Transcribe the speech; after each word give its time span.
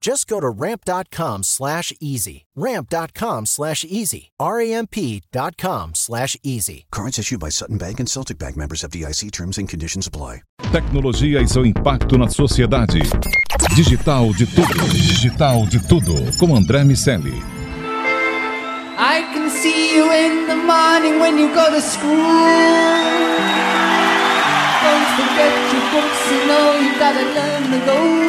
Just 0.00 0.28
go 0.28 0.38
to 0.40 0.48
ramp.com 0.48 1.42
slash 1.42 1.92
easy. 2.00 2.46
Ramp.com 2.54 3.46
slash 3.46 3.84
easy. 3.84 4.30
R-A-M-P.com 4.38 5.94
slash 5.94 6.36
easy. 6.42 6.86
Cards 6.92 7.18
issued 7.18 7.40
by 7.40 7.48
Sutton 7.48 7.78
Bank 7.78 7.98
and 7.98 8.08
Celtic 8.08 8.38
Bank 8.38 8.56
members 8.56 8.84
of 8.84 8.90
DIC 8.92 9.32
terms 9.32 9.58
and 9.58 9.68
conditions 9.68 10.06
apply. 10.06 10.42
Tecnologia 10.72 11.40
e 11.40 11.48
seu 11.48 11.64
impacto 11.64 12.18
na 12.18 12.28
sociedade. 12.28 13.00
Digital 13.74 14.32
de 14.34 14.46
tudo. 14.46 14.88
Digital 14.92 15.66
de 15.66 15.80
tudo. 15.88 16.38
Com 16.38 16.54
André 16.54 16.84
Miceli. 16.84 17.32
I 18.98 19.22
can 19.32 19.48
see 19.48 19.96
you 19.96 20.12
in 20.12 20.46
the 20.46 20.56
morning 20.56 21.20
when 21.20 21.38
you 21.38 21.48
go 21.54 21.70
to 21.70 21.80
school. 21.80 22.10
Don't 24.82 25.08
forget 25.16 25.54
your 25.72 25.82
books, 25.92 26.30
you 26.30 26.46
know 26.46 26.78
you 26.80 26.98
gotta 26.98 27.24
learn 27.34 27.70
to 27.70 27.86
go. 27.86 28.27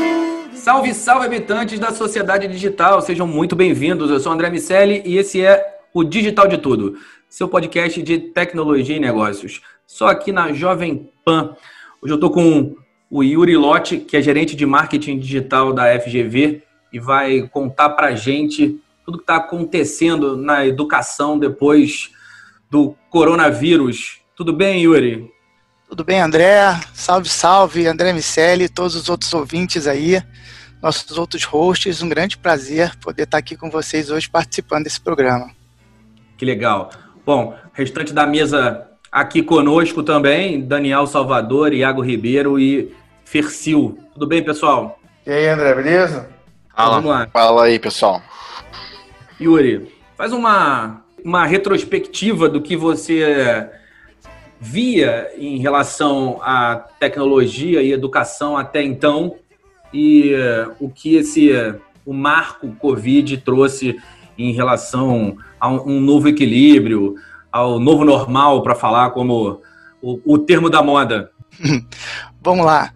Salve, 0.69 0.93
salve, 0.93 1.25
habitantes 1.25 1.79
da 1.79 1.91
sociedade 1.91 2.47
digital. 2.47 3.01
Sejam 3.01 3.25
muito 3.25 3.55
bem-vindos. 3.55 4.11
Eu 4.11 4.19
sou 4.19 4.31
André 4.31 4.51
Miceli 4.51 5.01
e 5.03 5.17
esse 5.17 5.43
é 5.43 5.79
o 5.91 6.03
Digital 6.03 6.47
de 6.47 6.59
Tudo, 6.59 6.95
seu 7.27 7.47
podcast 7.47 7.99
de 8.03 8.19
tecnologia 8.19 8.95
e 8.95 8.99
negócios. 8.99 9.61
Só 9.87 10.09
aqui 10.09 10.31
na 10.31 10.53
Jovem 10.53 11.11
Pan. 11.25 11.55
Hoje 11.99 12.13
eu 12.13 12.17
estou 12.17 12.29
com 12.29 12.75
o 13.09 13.23
Yuri 13.23 13.57
Lotti, 13.57 13.97
que 13.97 14.15
é 14.15 14.21
gerente 14.21 14.55
de 14.55 14.63
marketing 14.63 15.17
digital 15.17 15.73
da 15.73 15.99
FGV 15.99 16.61
e 16.93 16.99
vai 16.99 17.49
contar 17.51 17.89
para 17.89 18.09
a 18.09 18.15
gente 18.15 18.79
tudo 19.03 19.17
que 19.17 19.23
está 19.23 19.37
acontecendo 19.37 20.37
na 20.37 20.67
educação 20.67 21.39
depois 21.39 22.11
do 22.69 22.95
coronavírus. 23.09 24.19
Tudo 24.35 24.53
bem, 24.53 24.83
Yuri? 24.83 25.31
Tudo 25.89 26.03
bem, 26.03 26.21
André? 26.21 26.79
Salve, 26.93 27.27
salve, 27.27 27.87
André 27.87 28.13
Miceli, 28.13 28.69
todos 28.69 28.93
os 28.93 29.09
outros 29.09 29.33
ouvintes 29.33 29.87
aí 29.87 30.21
nossos 30.81 31.17
outros 31.17 31.43
hosts. 31.43 32.01
Um 32.01 32.09
grande 32.09 32.37
prazer 32.37 32.95
poder 32.97 33.23
estar 33.23 33.37
aqui 33.37 33.55
com 33.55 33.69
vocês 33.69 34.09
hoje 34.09 34.29
participando 34.29 34.83
desse 34.83 34.99
programa. 34.99 35.51
Que 36.37 36.45
legal. 36.45 36.89
Bom, 37.25 37.55
restante 37.73 38.13
da 38.13 38.25
mesa 38.25 38.87
aqui 39.11 39.41
conosco 39.41 40.03
também, 40.03 40.61
Daniel 40.61 41.05
Salvador, 41.05 41.73
Iago 41.73 42.01
Ribeiro 42.01 42.59
e 42.59 42.93
Fercil. 43.25 43.99
Tudo 44.13 44.27
bem, 44.27 44.43
pessoal? 44.43 44.99
E 45.25 45.31
aí, 45.31 45.47
André, 45.47 45.73
beleza? 45.75 46.29
Fala, 46.75 46.95
Vamos 46.95 47.11
lá. 47.11 47.27
Fala 47.31 47.65
aí, 47.65 47.77
pessoal. 47.77 48.21
Yuri, 49.39 49.93
faz 50.17 50.31
uma, 50.31 51.01
uma 51.23 51.45
retrospectiva 51.45 52.49
do 52.49 52.61
que 52.61 52.75
você 52.75 53.69
via 54.59 55.31
em 55.37 55.59
relação 55.59 56.39
à 56.41 56.75
tecnologia 56.99 57.81
e 57.81 57.91
educação 57.91 58.57
até 58.57 58.81
então 58.81 59.35
e 59.93 60.33
uh, 60.33 60.75
o 60.79 60.89
que 60.89 61.15
esse 61.15 61.51
uh, 61.51 61.79
o 62.05 62.13
marco 62.13 62.75
Covid 62.75 63.37
trouxe 63.37 63.99
em 64.37 64.51
relação 64.51 65.37
a 65.59 65.69
um, 65.69 65.99
novo 65.99 66.27
equilíbrio, 66.27 67.15
ao 67.51 67.79
novo 67.79 68.05
normal, 68.05 68.63
para 68.63 68.73
falar 68.73 69.11
como 69.11 69.61
o, 70.01 70.19
o, 70.25 70.37
termo 70.37 70.69
da 70.69 70.81
moda. 70.81 71.31
Vamos 72.41 72.65
lá. 72.65 72.93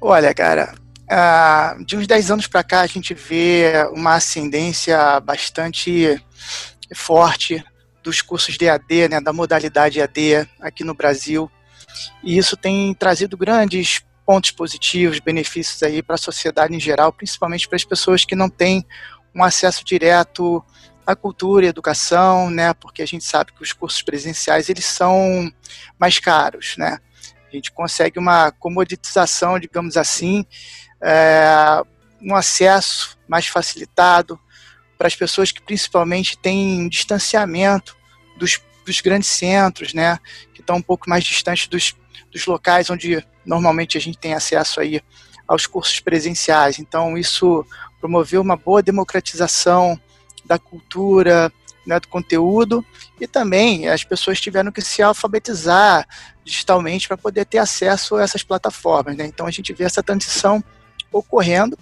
Olha, 0.00 0.34
cara, 0.34 0.74
uh, 1.10 1.84
de 1.84 1.96
uns 1.96 2.06
10 2.06 2.30
anos 2.30 2.46
para 2.46 2.64
cá 2.64 2.80
a 2.80 2.86
gente 2.86 3.14
vê 3.14 3.88
uma 3.92 4.14
ascendência 4.14 5.20
bastante 5.20 6.20
forte 6.94 7.62
dos 8.02 8.20
cursos 8.20 8.56
de 8.56 8.68
AD, 8.68 9.08
né, 9.08 9.20
da 9.20 9.32
modalidade 9.32 10.00
AD 10.00 10.48
aqui 10.60 10.82
no 10.82 10.94
Brasil. 10.94 11.50
E 12.24 12.36
isso 12.36 12.56
tem 12.56 12.94
trazido 12.94 13.36
grandes 13.36 14.02
pontos 14.32 14.50
positivos, 14.50 15.18
benefícios 15.18 15.82
aí 15.82 16.02
para 16.02 16.14
a 16.14 16.18
sociedade 16.18 16.74
em 16.74 16.80
geral, 16.80 17.12
principalmente 17.12 17.68
para 17.68 17.76
as 17.76 17.84
pessoas 17.84 18.24
que 18.24 18.34
não 18.34 18.48
têm 18.48 18.82
um 19.34 19.44
acesso 19.44 19.84
direto 19.84 20.64
à 21.06 21.14
cultura 21.14 21.66
e 21.66 21.68
educação, 21.68 22.48
né? 22.48 22.72
Porque 22.72 23.02
a 23.02 23.06
gente 23.06 23.24
sabe 23.24 23.52
que 23.52 23.62
os 23.62 23.74
cursos 23.74 24.00
presenciais 24.00 24.70
eles 24.70 24.86
são 24.86 25.52
mais 25.98 26.18
caros, 26.18 26.76
né? 26.78 26.98
A 27.46 27.54
gente 27.54 27.70
consegue 27.72 28.18
uma 28.18 28.50
comoditização, 28.52 29.58
digamos 29.58 29.98
assim, 29.98 30.46
é, 31.02 31.82
um 32.22 32.34
acesso 32.34 33.18
mais 33.28 33.46
facilitado 33.46 34.40
para 34.96 35.08
as 35.08 35.14
pessoas 35.14 35.52
que 35.52 35.60
principalmente 35.60 36.38
têm 36.38 36.88
distanciamento 36.88 37.94
dos, 38.38 38.58
dos 38.86 39.02
grandes 39.02 39.28
centros, 39.28 39.92
né? 39.92 40.18
Que 40.54 40.62
estão 40.62 40.76
um 40.76 40.82
pouco 40.82 41.10
mais 41.10 41.22
distantes 41.22 41.68
dos, 41.68 41.94
dos 42.32 42.46
locais 42.46 42.90
onde 42.90 43.24
normalmente 43.44 43.98
a 43.98 44.00
gente 44.00 44.18
tem 44.18 44.34
acesso 44.34 44.80
aí 44.80 45.00
aos 45.46 45.66
cursos 45.66 46.00
presenciais. 46.00 46.78
Então, 46.78 47.18
isso 47.18 47.64
promoveu 48.00 48.40
uma 48.40 48.56
boa 48.56 48.82
democratização 48.82 50.00
da 50.44 50.58
cultura, 50.58 51.52
né, 51.86 52.00
do 52.00 52.08
conteúdo, 52.08 52.84
e 53.20 53.26
também 53.26 53.88
as 53.88 54.04
pessoas 54.04 54.40
tiveram 54.40 54.72
que 54.72 54.80
se 54.80 55.02
alfabetizar 55.02 56.06
digitalmente 56.44 57.06
para 57.06 57.16
poder 57.16 57.44
ter 57.44 57.58
acesso 57.58 58.16
a 58.16 58.22
essas 58.22 58.42
plataformas. 58.42 59.16
Né? 59.16 59.26
Então, 59.26 59.46
a 59.46 59.50
gente 59.50 59.72
vê 59.72 59.84
essa 59.84 60.02
transição 60.02 60.62
ocorrendo 61.12 61.76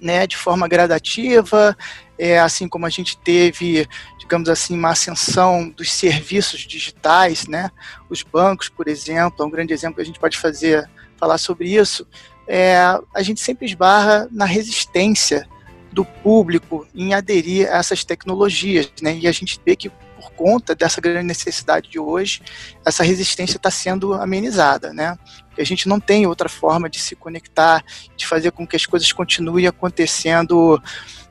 né, 0.00 0.26
de 0.26 0.36
forma 0.36 0.68
gradativa, 0.68 1.76
é, 2.18 2.38
assim 2.38 2.68
como 2.68 2.86
a 2.86 2.90
gente 2.90 3.16
teve, 3.18 3.86
digamos 4.18 4.48
assim, 4.48 4.76
uma 4.76 4.90
ascensão 4.90 5.68
dos 5.68 5.92
serviços 5.92 6.60
digitais, 6.60 7.46
né, 7.46 7.70
os 8.08 8.22
bancos, 8.22 8.68
por 8.68 8.88
exemplo, 8.88 9.42
é 9.42 9.46
um 9.46 9.50
grande 9.50 9.72
exemplo 9.72 9.96
que 9.96 10.02
a 10.02 10.06
gente 10.06 10.20
pode 10.20 10.38
fazer, 10.38 10.88
falar 11.16 11.38
sobre 11.38 11.68
isso, 11.68 12.06
é, 12.46 12.76
a 13.14 13.22
gente 13.22 13.40
sempre 13.40 13.66
esbarra 13.66 14.28
na 14.30 14.44
resistência 14.44 15.48
do 15.92 16.04
público 16.04 16.86
em 16.94 17.14
aderir 17.14 17.72
a 17.72 17.76
essas 17.76 18.04
tecnologias, 18.04 18.92
né, 19.00 19.16
e 19.16 19.26
a 19.26 19.32
gente 19.32 19.60
vê 19.64 19.76
que 19.76 19.90
por 20.24 20.32
conta 20.32 20.74
dessa 20.74 21.00
grande 21.00 21.26
necessidade 21.26 21.90
de 21.90 21.98
hoje, 21.98 22.40
essa 22.84 23.02
resistência 23.02 23.56
está 23.56 23.70
sendo 23.70 24.14
amenizada, 24.14 24.92
né? 24.92 25.18
a 25.56 25.64
gente 25.64 25.88
não 25.88 26.00
tem 26.00 26.26
outra 26.26 26.48
forma 26.48 26.90
de 26.90 26.98
se 26.98 27.14
conectar, 27.14 27.84
de 28.16 28.26
fazer 28.26 28.50
com 28.50 28.66
que 28.66 28.74
as 28.74 28.86
coisas 28.86 29.12
continuem 29.12 29.68
acontecendo 29.68 30.82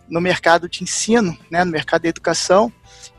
no 0.08 0.22
mercado 0.22 0.70
de 0.70 0.82
ensino, 0.82 1.38
né, 1.52 1.66
no 1.66 1.72
mercado 1.72 2.04
da 2.04 2.08
educação. 2.08 2.72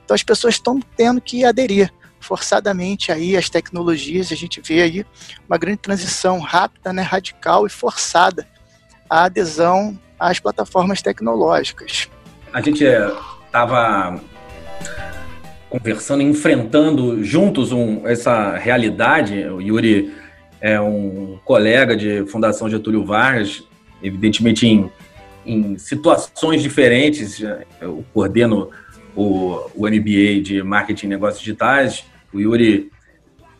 Então 0.03 0.15
as 0.15 0.23
pessoas 0.23 0.55
estão 0.55 0.81
tendo 0.97 1.21
que 1.21 1.45
aderir 1.45 1.93
forçadamente 2.21 3.13
aí 3.13 3.37
às 3.37 3.51
tecnologias. 3.51 4.33
A 4.33 4.35
gente 4.35 4.63
vê 4.63 4.81
aí 4.81 5.07
uma 5.47 5.59
grande 5.59 5.79
transição 5.79 6.39
rápida, 6.39 6.91
né, 6.91 7.03
radical 7.03 7.67
e 7.67 7.71
forçada 7.71 8.49
à 9.11 9.25
adesão 9.25 9.99
às 10.19 10.41
plataformas 10.41 11.03
tecnológicas. 11.03 12.09
A 12.51 12.63
gente 12.63 12.83
estava 12.85 14.19
conversando, 15.75 16.23
enfrentando 16.23 17.25
juntos 17.25 17.73
um, 17.73 18.07
essa 18.07 18.57
realidade. 18.57 19.45
O 19.47 19.61
Yuri 19.61 20.15
é 20.61 20.81
um 20.81 21.37
colega 21.45 21.97
de 21.97 22.25
Fundação 22.27 22.71
Getúlio 22.71 23.05
Vargas, 23.05 23.65
evidentemente 24.01 24.69
em, 24.69 24.93
em 25.45 25.77
situações 25.77 26.63
diferentes. 26.63 27.41
Eu 27.81 28.05
coordeno 28.15 28.71
o, 29.17 29.69
o 29.75 29.89
MBA 29.89 30.43
de 30.43 30.63
Marketing 30.63 31.07
e 31.07 31.09
Negócios 31.09 31.41
Digitais. 31.41 32.05
O 32.33 32.39
Yuri 32.39 32.93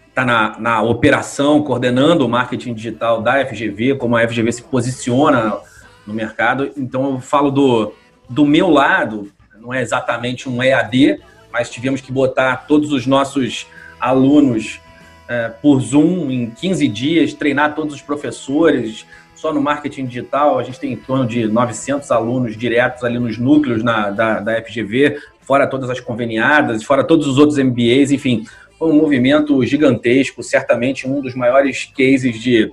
está 0.09 0.25
na, 0.25 0.57
na 0.61 0.83
operação, 0.83 1.65
coordenando 1.65 2.25
o 2.25 2.29
marketing 2.29 2.75
digital 2.75 3.23
da 3.23 3.45
FGV, 3.45 3.97
como 3.97 4.17
a 4.17 4.27
FGV 4.29 4.53
se 4.53 4.63
posiciona 4.63 5.59
no 6.07 6.15
mercado. 6.15 6.71
Então, 6.77 7.15
eu 7.15 7.21
falo 7.21 7.51
do, 7.51 7.93
do 8.31 8.47
meu 8.47 8.71
lado, 8.71 9.33
não 9.61 9.75
é 9.75 9.83
exatamente 9.83 10.49
um 10.49 10.63
EAD, 10.63 11.19
mas 11.55 11.71
tivemos 11.71 12.01
que 12.01 12.11
botar 12.11 12.67
todos 12.67 12.91
os 12.91 13.07
nossos 13.07 13.69
alunos 14.01 14.81
é, 15.29 15.49
por 15.49 15.81
Zoom 15.81 16.29
em 16.29 16.51
15 16.51 16.89
dias, 16.89 17.33
treinar 17.33 17.77
todos 17.77 17.95
os 17.95 18.03
professores. 18.03 19.07
Só 19.37 19.53
no 19.53 19.63
marketing 19.63 20.07
digital, 20.07 20.59
a 20.59 20.65
gente 20.65 20.81
tem 20.81 20.93
em 20.93 20.97
torno 20.97 21.29
de 21.29 21.47
900 21.47 22.11
alunos 22.11 22.57
diretos 22.57 23.05
ali 23.05 23.21
nos 23.21 23.39
núcleos 23.39 23.85
na, 23.85 24.11
da, 24.11 24.41
da 24.41 24.61
FGV, 24.65 25.17
fora 25.43 25.69
todas 25.69 25.89
as 25.89 26.01
conveniadas, 26.01 26.83
fora 26.83 27.05
todos 27.05 27.25
os 27.29 27.39
outros 27.39 27.57
MBAs, 27.57 28.11
enfim, 28.11 28.45
foi 28.77 28.91
um 28.91 28.97
movimento 28.97 29.65
gigantesco, 29.65 30.43
certamente 30.43 31.07
um 31.07 31.21
dos 31.21 31.37
maiores 31.37 31.85
cases 31.97 32.41
de 32.43 32.73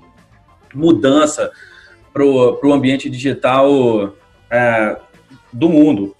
mudança 0.73 1.51
para 2.11 2.25
o 2.25 2.73
ambiente 2.73 3.11
digital 3.11 4.15
é, 4.49 4.97
do 5.53 5.69
mundo. 5.69 6.15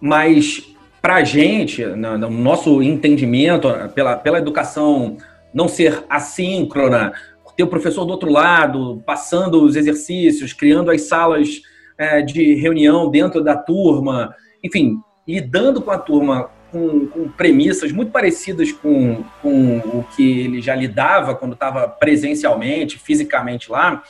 Mas 0.00 0.71
para 1.02 1.16
a 1.16 1.24
gente, 1.24 1.84
no, 1.84 2.16
no, 2.16 2.30
nosso 2.30 2.80
entendimento, 2.80 3.68
pela, 3.92 4.16
pela 4.16 4.38
educação 4.38 5.16
não 5.52 5.66
ser 5.66 6.04
assíncrona, 6.08 7.12
ter 7.56 7.64
o 7.64 7.68
professor 7.68 8.04
do 8.04 8.12
outro 8.12 8.30
lado, 8.30 9.02
passando 9.04 9.62
os 9.62 9.76
exercícios, 9.76 10.52
criando 10.52 10.90
as 10.90 11.02
salas 11.02 11.60
é, 11.98 12.22
de 12.22 12.54
reunião 12.54 13.10
dentro 13.10 13.42
da 13.42 13.56
turma, 13.56 14.34
enfim, 14.62 14.96
lidando 15.26 15.82
com 15.82 15.90
a 15.90 15.98
turma 15.98 16.48
com, 16.70 17.06
com 17.08 17.28
premissas 17.28 17.92
muito 17.92 18.10
parecidas 18.10 18.72
com, 18.72 19.22
com 19.42 19.78
o 19.78 20.06
que 20.16 20.40
ele 20.40 20.62
já 20.62 20.74
lidava 20.74 21.34
quando 21.34 21.52
estava 21.52 21.86
presencialmente, 21.86 22.98
fisicamente 22.98 23.70
lá, 23.70 24.02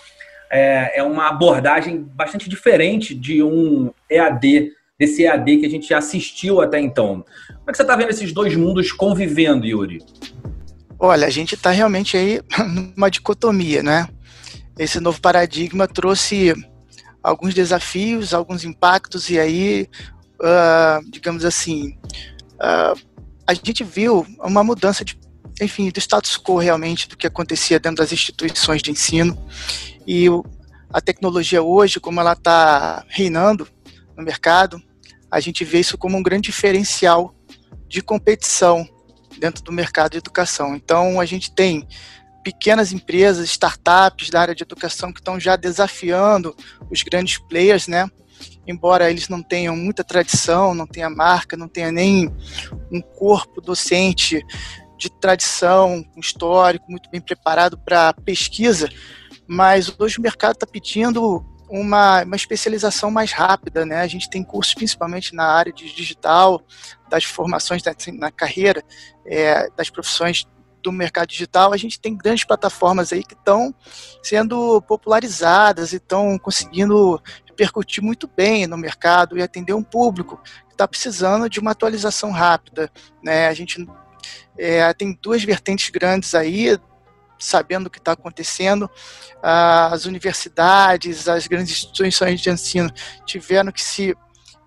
é, 0.48 1.00
é 1.00 1.02
uma 1.02 1.28
abordagem 1.28 1.98
bastante 1.98 2.48
diferente 2.48 3.14
de 3.14 3.42
um 3.42 3.90
EAD, 4.08 4.70
desse 5.02 5.24
EAD 5.24 5.58
que 5.58 5.66
a 5.66 5.68
gente 5.68 5.92
assistiu 5.92 6.60
até 6.60 6.80
então. 6.80 7.24
Como 7.48 7.64
é 7.66 7.72
que 7.72 7.76
você 7.76 7.82
está 7.82 7.96
vendo 7.96 8.10
esses 8.10 8.32
dois 8.32 8.54
mundos 8.54 8.92
convivendo, 8.92 9.66
Yuri? 9.66 9.98
Olha, 10.96 11.26
a 11.26 11.30
gente 11.30 11.56
está 11.56 11.70
realmente 11.70 12.16
aí 12.16 12.40
numa 12.94 13.10
dicotomia, 13.10 13.82
né? 13.82 14.08
Esse 14.78 15.00
novo 15.00 15.20
paradigma 15.20 15.88
trouxe 15.88 16.54
alguns 17.20 17.52
desafios, 17.52 18.32
alguns 18.32 18.64
impactos, 18.64 19.28
e 19.28 19.40
aí, 19.40 19.88
uh, 20.40 21.10
digamos 21.10 21.44
assim, 21.44 21.98
uh, 22.54 22.98
a 23.44 23.54
gente 23.54 23.82
viu 23.82 24.24
uma 24.38 24.62
mudança 24.62 25.04
de, 25.04 25.18
enfim, 25.60 25.90
do 25.90 25.98
status 25.98 26.38
quo 26.38 26.58
realmente 26.58 27.08
do 27.08 27.16
que 27.16 27.26
acontecia 27.26 27.80
dentro 27.80 27.98
das 27.98 28.12
instituições 28.12 28.80
de 28.80 28.92
ensino. 28.92 29.36
E 30.06 30.26
a 30.92 31.00
tecnologia 31.00 31.60
hoje, 31.60 31.98
como 31.98 32.20
ela 32.20 32.34
está 32.34 33.04
reinando 33.08 33.66
no 34.16 34.22
mercado, 34.22 34.80
a 35.32 35.40
gente 35.40 35.64
vê 35.64 35.80
isso 35.80 35.96
como 35.96 36.18
um 36.18 36.22
grande 36.22 36.50
diferencial 36.50 37.34
de 37.88 38.02
competição 38.02 38.86
dentro 39.38 39.64
do 39.64 39.72
mercado 39.72 40.12
de 40.12 40.18
educação. 40.18 40.76
Então, 40.76 41.18
a 41.18 41.24
gente 41.24 41.54
tem 41.54 41.88
pequenas 42.44 42.92
empresas, 42.92 43.48
startups 43.48 44.28
da 44.28 44.42
área 44.42 44.54
de 44.54 44.62
educação 44.62 45.10
que 45.10 45.20
estão 45.20 45.40
já 45.40 45.56
desafiando 45.56 46.54
os 46.90 47.02
grandes 47.02 47.38
players, 47.38 47.88
né? 47.88 48.06
Embora 48.66 49.10
eles 49.10 49.28
não 49.28 49.42
tenham 49.42 49.74
muita 49.74 50.04
tradição, 50.04 50.74
não 50.74 50.86
tenha 50.86 51.08
marca, 51.08 51.56
não 51.56 51.66
tenha 51.66 51.90
nem 51.90 52.28
um 52.90 53.00
corpo 53.00 53.58
docente 53.62 54.44
de 54.98 55.08
tradição, 55.18 56.04
um 56.14 56.20
histórico 56.20 56.90
muito 56.90 57.08
bem 57.08 57.22
preparado 57.22 57.78
para 57.78 58.12
pesquisa, 58.12 58.86
mas 59.46 59.90
hoje 59.98 60.18
o 60.18 60.22
mercado 60.22 60.54
está 60.54 60.66
pedindo 60.66 61.42
uma, 61.72 62.22
uma 62.22 62.36
especialização 62.36 63.10
mais 63.10 63.32
rápida, 63.32 63.86
né? 63.86 64.02
A 64.02 64.06
gente 64.06 64.28
tem 64.28 64.44
cursos 64.44 64.74
principalmente 64.74 65.34
na 65.34 65.44
área 65.44 65.72
de 65.72 65.90
digital, 65.94 66.60
das 67.08 67.24
formações 67.24 67.82
da, 67.82 67.94
na 68.12 68.30
carreira, 68.30 68.84
é, 69.24 69.70
das 69.70 69.88
profissões 69.88 70.46
do 70.82 70.92
mercado 70.92 71.28
digital, 71.28 71.72
a 71.72 71.76
gente 71.76 71.98
tem 71.98 72.14
grandes 72.14 72.44
plataformas 72.44 73.12
aí 73.12 73.22
que 73.22 73.34
estão 73.34 73.72
sendo 74.20 74.82
popularizadas 74.82 75.92
e 75.92 75.96
estão 75.96 76.36
conseguindo 76.38 77.22
repercutir 77.46 78.02
muito 78.02 78.26
bem 78.26 78.66
no 78.66 78.76
mercado 78.76 79.38
e 79.38 79.42
atender 79.42 79.72
um 79.72 79.82
público 79.82 80.42
que 80.66 80.74
está 80.74 80.86
precisando 80.88 81.48
de 81.48 81.60
uma 81.60 81.70
atualização 81.70 82.32
rápida. 82.32 82.90
Né? 83.22 83.46
A 83.46 83.54
gente 83.54 83.86
é, 84.58 84.92
tem 84.92 85.16
duas 85.22 85.44
vertentes 85.44 85.88
grandes 85.88 86.34
aí 86.34 86.76
sabendo 87.42 87.86
o 87.86 87.90
que 87.90 87.98
está 87.98 88.12
acontecendo. 88.12 88.88
As 89.42 90.04
universidades, 90.04 91.28
as 91.28 91.46
grandes 91.46 91.72
instituições 91.72 92.40
de 92.40 92.50
ensino 92.50 92.90
tiveram 93.26 93.72
que 93.72 93.82
se 93.82 94.14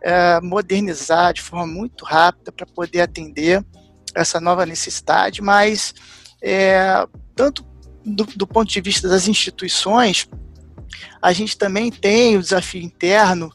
é, 0.02 0.40
modernizar 0.42 1.34
de 1.34 1.42
forma 1.42 1.66
muito 1.66 2.06
rápida 2.06 2.52
para 2.52 2.66
poder 2.66 3.02
atender 3.02 3.66
essa 4.14 4.40
nova 4.40 4.66
necessidade, 4.66 5.42
mas 5.42 5.94
é, 6.42 7.06
tanto 7.36 7.66
do, 8.06 8.24
do 8.24 8.48
ponto 8.48 8.72
de 8.72 8.80
vista 8.80 9.10
das 9.10 9.28
instituições, 9.28 10.30
a 11.22 11.34
gente 11.34 11.58
também 11.58 11.92
tem 11.92 12.38
o 12.38 12.42
desafio 12.42 12.82
interno 12.82 13.52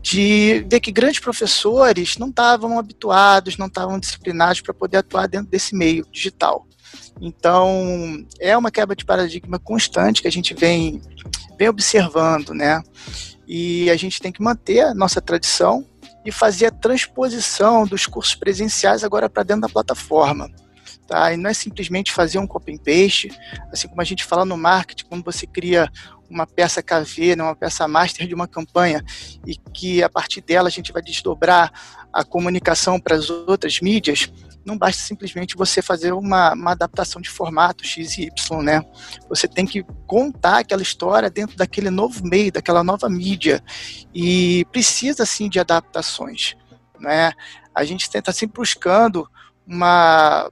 de 0.00 0.64
ver 0.70 0.80
que 0.80 0.92
grandes 0.92 1.20
professores 1.20 2.16
não 2.16 2.28
estavam 2.28 2.78
habituados, 2.78 3.56
não 3.56 3.66
estavam 3.66 3.98
disciplinados 3.98 4.60
para 4.60 4.74
poder 4.74 4.98
atuar 4.98 5.26
dentro 5.26 5.48
desse 5.48 5.74
meio 5.74 6.06
digital. 6.10 6.66
Então, 7.20 8.24
é 8.40 8.56
uma 8.56 8.70
quebra 8.70 8.94
de 8.94 9.04
paradigma 9.04 9.58
constante 9.58 10.22
que 10.22 10.28
a 10.28 10.32
gente 10.32 10.54
vem, 10.54 11.02
vem 11.58 11.68
observando, 11.68 12.54
né? 12.54 12.82
E 13.46 13.90
a 13.90 13.96
gente 13.96 14.20
tem 14.20 14.30
que 14.30 14.42
manter 14.42 14.80
a 14.80 14.94
nossa 14.94 15.20
tradição 15.20 15.84
e 16.24 16.30
fazer 16.30 16.66
a 16.66 16.70
transposição 16.70 17.86
dos 17.86 18.06
cursos 18.06 18.34
presenciais 18.34 19.02
agora 19.02 19.28
para 19.28 19.42
dentro 19.42 19.62
da 19.62 19.68
plataforma. 19.68 20.50
Tá? 21.06 21.32
E 21.32 21.38
não 21.38 21.48
é 21.48 21.54
simplesmente 21.54 22.12
fazer 22.12 22.38
um 22.38 22.46
copy 22.46 22.74
and 22.74 22.78
paste, 22.78 23.30
assim 23.72 23.88
como 23.88 24.02
a 24.02 24.04
gente 24.04 24.24
fala 24.24 24.44
no 24.44 24.58
marketing, 24.58 25.06
quando 25.06 25.24
você 25.24 25.46
cria 25.46 25.90
uma 26.28 26.46
peça 26.46 26.82
KV, 26.82 27.36
né, 27.36 27.42
uma 27.42 27.56
peça 27.56 27.86
master 27.88 28.26
de 28.26 28.34
uma 28.34 28.46
campanha, 28.46 29.04
e 29.46 29.56
que 29.56 30.02
a 30.02 30.08
partir 30.08 30.40
dela 30.40 30.68
a 30.68 30.70
gente 30.70 30.92
vai 30.92 31.02
desdobrar 31.02 31.72
a 32.12 32.24
comunicação 32.24 33.00
para 33.00 33.16
as 33.16 33.30
outras 33.30 33.80
mídias, 33.80 34.30
não 34.64 34.76
basta 34.76 35.02
simplesmente 35.02 35.56
você 35.56 35.80
fazer 35.80 36.12
uma, 36.12 36.52
uma 36.52 36.72
adaptação 36.72 37.22
de 37.22 37.30
formato 37.30 37.86
X 37.86 38.18
e 38.18 38.24
Y, 38.24 38.62
né? 38.62 38.82
Você 39.28 39.48
tem 39.48 39.64
que 39.64 39.82
contar 40.06 40.58
aquela 40.58 40.82
história 40.82 41.30
dentro 41.30 41.56
daquele 41.56 41.88
novo 41.88 42.22
meio, 42.26 42.52
daquela 42.52 42.84
nova 42.84 43.08
mídia, 43.08 43.62
e 44.14 44.66
precisa, 44.70 45.24
sim, 45.24 45.48
de 45.48 45.58
adaptações, 45.58 46.54
né? 47.00 47.32
A 47.74 47.84
gente 47.84 48.10
tenta 48.10 48.30
sempre 48.30 48.60
buscando 48.60 49.26
uma 49.66 50.50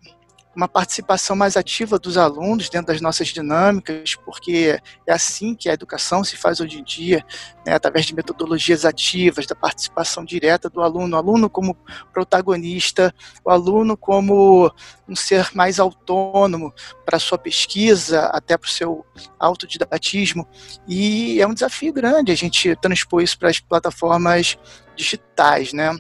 uma 0.57 0.67
participação 0.67 1.37
mais 1.37 1.55
ativa 1.55 1.99
dos 1.99 2.17
alunos 2.17 2.71
dentro 2.71 2.87
das 2.87 3.01
nossas 3.01 3.29
dinâmicas, 3.29 4.15
porque 4.25 4.81
é 5.07 5.13
assim 5.13 5.55
que 5.55 5.69
a 5.69 5.75
educação 5.75 6.25
se 6.25 6.35
faz 6.35 6.61
hoje 6.61 6.81
em 6.81 6.83
dia, 6.83 7.23
né, 7.65 7.75
através 7.75 8.07
de 8.07 8.15
metodologias 8.15 8.87
ativas, 8.87 9.47
da 9.47 9.55
participação 9.55 10.25
direta 10.25 10.71
do 10.71 10.81
aluno, 10.81 11.15
o 11.15 11.19
aluno 11.19 11.51
como 11.51 11.77
protagonista, 12.11 13.15
o 13.45 13.51
aluno 13.51 13.99
como 13.99 14.73
um 15.07 15.15
ser 15.15 15.51
mais 15.55 15.79
autônomo 15.79 16.73
para 17.05 17.19
sua 17.19 17.37
pesquisa, 17.37 18.23
até 18.27 18.57
para 18.57 18.67
o 18.67 18.71
seu 18.71 19.05
autodidatismo, 19.39 20.49
e 20.89 21.39
é 21.39 21.47
um 21.47 21.55
desafio 21.55 21.93
grande 21.93 22.33
a 22.33 22.37
gente 22.37 22.75
transpor 22.77 23.23
isso 23.23 23.39
para 23.39 23.51
as 23.51 23.61
plataformas 23.61 24.57
digitais, 24.97 25.75
né? 25.75 25.95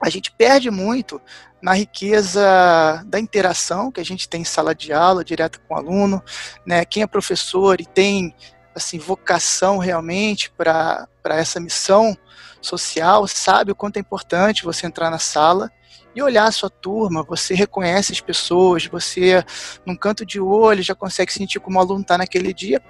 A 0.00 0.08
gente 0.08 0.32
perde 0.32 0.70
muito 0.70 1.20
na 1.60 1.74
riqueza 1.74 3.02
da 3.06 3.20
interação 3.20 3.92
que 3.92 4.00
a 4.00 4.04
gente 4.04 4.28
tem 4.28 4.42
em 4.42 4.44
sala 4.44 4.74
de 4.74 4.92
aula, 4.92 5.24
direto 5.24 5.60
com 5.60 5.74
o 5.74 5.76
aluno, 5.76 6.22
né? 6.66 6.84
Quem 6.84 7.02
é 7.02 7.06
professor 7.06 7.80
e 7.80 7.86
tem 7.86 8.34
assim 8.80 8.98
vocação 8.98 9.78
realmente 9.78 10.50
para 10.56 11.08
essa 11.24 11.60
missão 11.60 12.16
social 12.60 13.26
sabe 13.26 13.72
o 13.72 13.74
quanto 13.74 13.96
é 13.96 14.00
importante 14.00 14.64
você 14.64 14.86
entrar 14.86 15.10
na 15.10 15.18
sala 15.18 15.70
e 16.14 16.22
olhar 16.22 16.44
a 16.44 16.52
sua 16.52 16.68
turma, 16.68 17.22
você 17.22 17.54
reconhece 17.54 18.12
as 18.12 18.20
pessoas, 18.20 18.86
você, 18.86 19.44
num 19.86 19.94
canto 19.94 20.26
de 20.26 20.40
olho, 20.40 20.82
já 20.82 20.94
consegue 20.94 21.32
sentir 21.32 21.60
como 21.60 21.78
o 21.78 21.80
aluno 21.80 22.00
está 22.00 22.18
naquele 22.18 22.52
dia. 22.52 22.82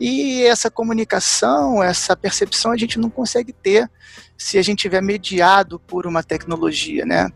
E 0.00 0.42
essa 0.44 0.70
comunicação, 0.70 1.82
essa 1.82 2.16
percepção, 2.16 2.72
a 2.72 2.76
gente 2.76 2.98
não 2.98 3.10
consegue 3.10 3.52
ter 3.52 3.90
se 4.38 4.58
a 4.58 4.62
gente 4.62 4.80
tiver 4.80 5.02
mediado 5.02 5.78
por 5.80 6.06
uma 6.06 6.22
tecnologia, 6.22 7.04
né? 7.04 7.28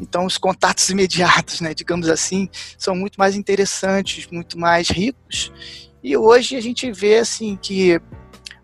Então, 0.00 0.24
os 0.24 0.38
contatos 0.38 0.88
imediatos, 0.90 1.60
né, 1.60 1.74
digamos 1.74 2.08
assim, 2.08 2.48
são 2.78 2.96
muito 2.96 3.16
mais 3.16 3.36
interessantes, 3.36 4.26
muito 4.30 4.58
mais 4.58 4.88
ricos. 4.88 5.52
E 6.02 6.16
hoje 6.16 6.56
a 6.56 6.60
gente 6.60 6.90
vê 6.92 7.18
assim 7.18 7.56
que 7.56 8.00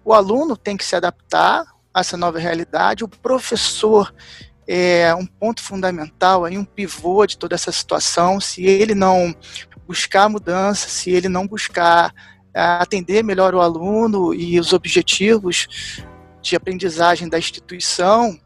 o 0.04 0.12
aluno 0.12 0.56
tem 0.56 0.76
que 0.76 0.84
se 0.84 0.94
adaptar 0.94 1.64
a 1.92 2.00
essa 2.00 2.16
nova 2.16 2.38
realidade, 2.38 3.04
o 3.04 3.08
professor 3.08 4.12
é 4.66 5.14
um 5.14 5.26
ponto 5.26 5.62
fundamental, 5.62 6.44
aí 6.44 6.56
um 6.56 6.64
pivô 6.64 7.26
de 7.26 7.38
toda 7.38 7.54
essa 7.54 7.70
situação. 7.70 8.40
Se 8.40 8.64
ele 8.64 8.94
não 8.94 9.34
buscar 9.86 10.28
mudança, 10.28 10.88
se 10.88 11.10
ele 11.10 11.28
não 11.28 11.46
buscar 11.46 12.12
é, 12.52 12.60
atender 12.60 13.22
melhor 13.22 13.54
o 13.54 13.60
aluno 13.60 14.34
e 14.34 14.58
os 14.58 14.72
objetivos 14.72 16.02
de 16.40 16.56
aprendizagem 16.56 17.28
da 17.28 17.38
instituição, 17.38 18.38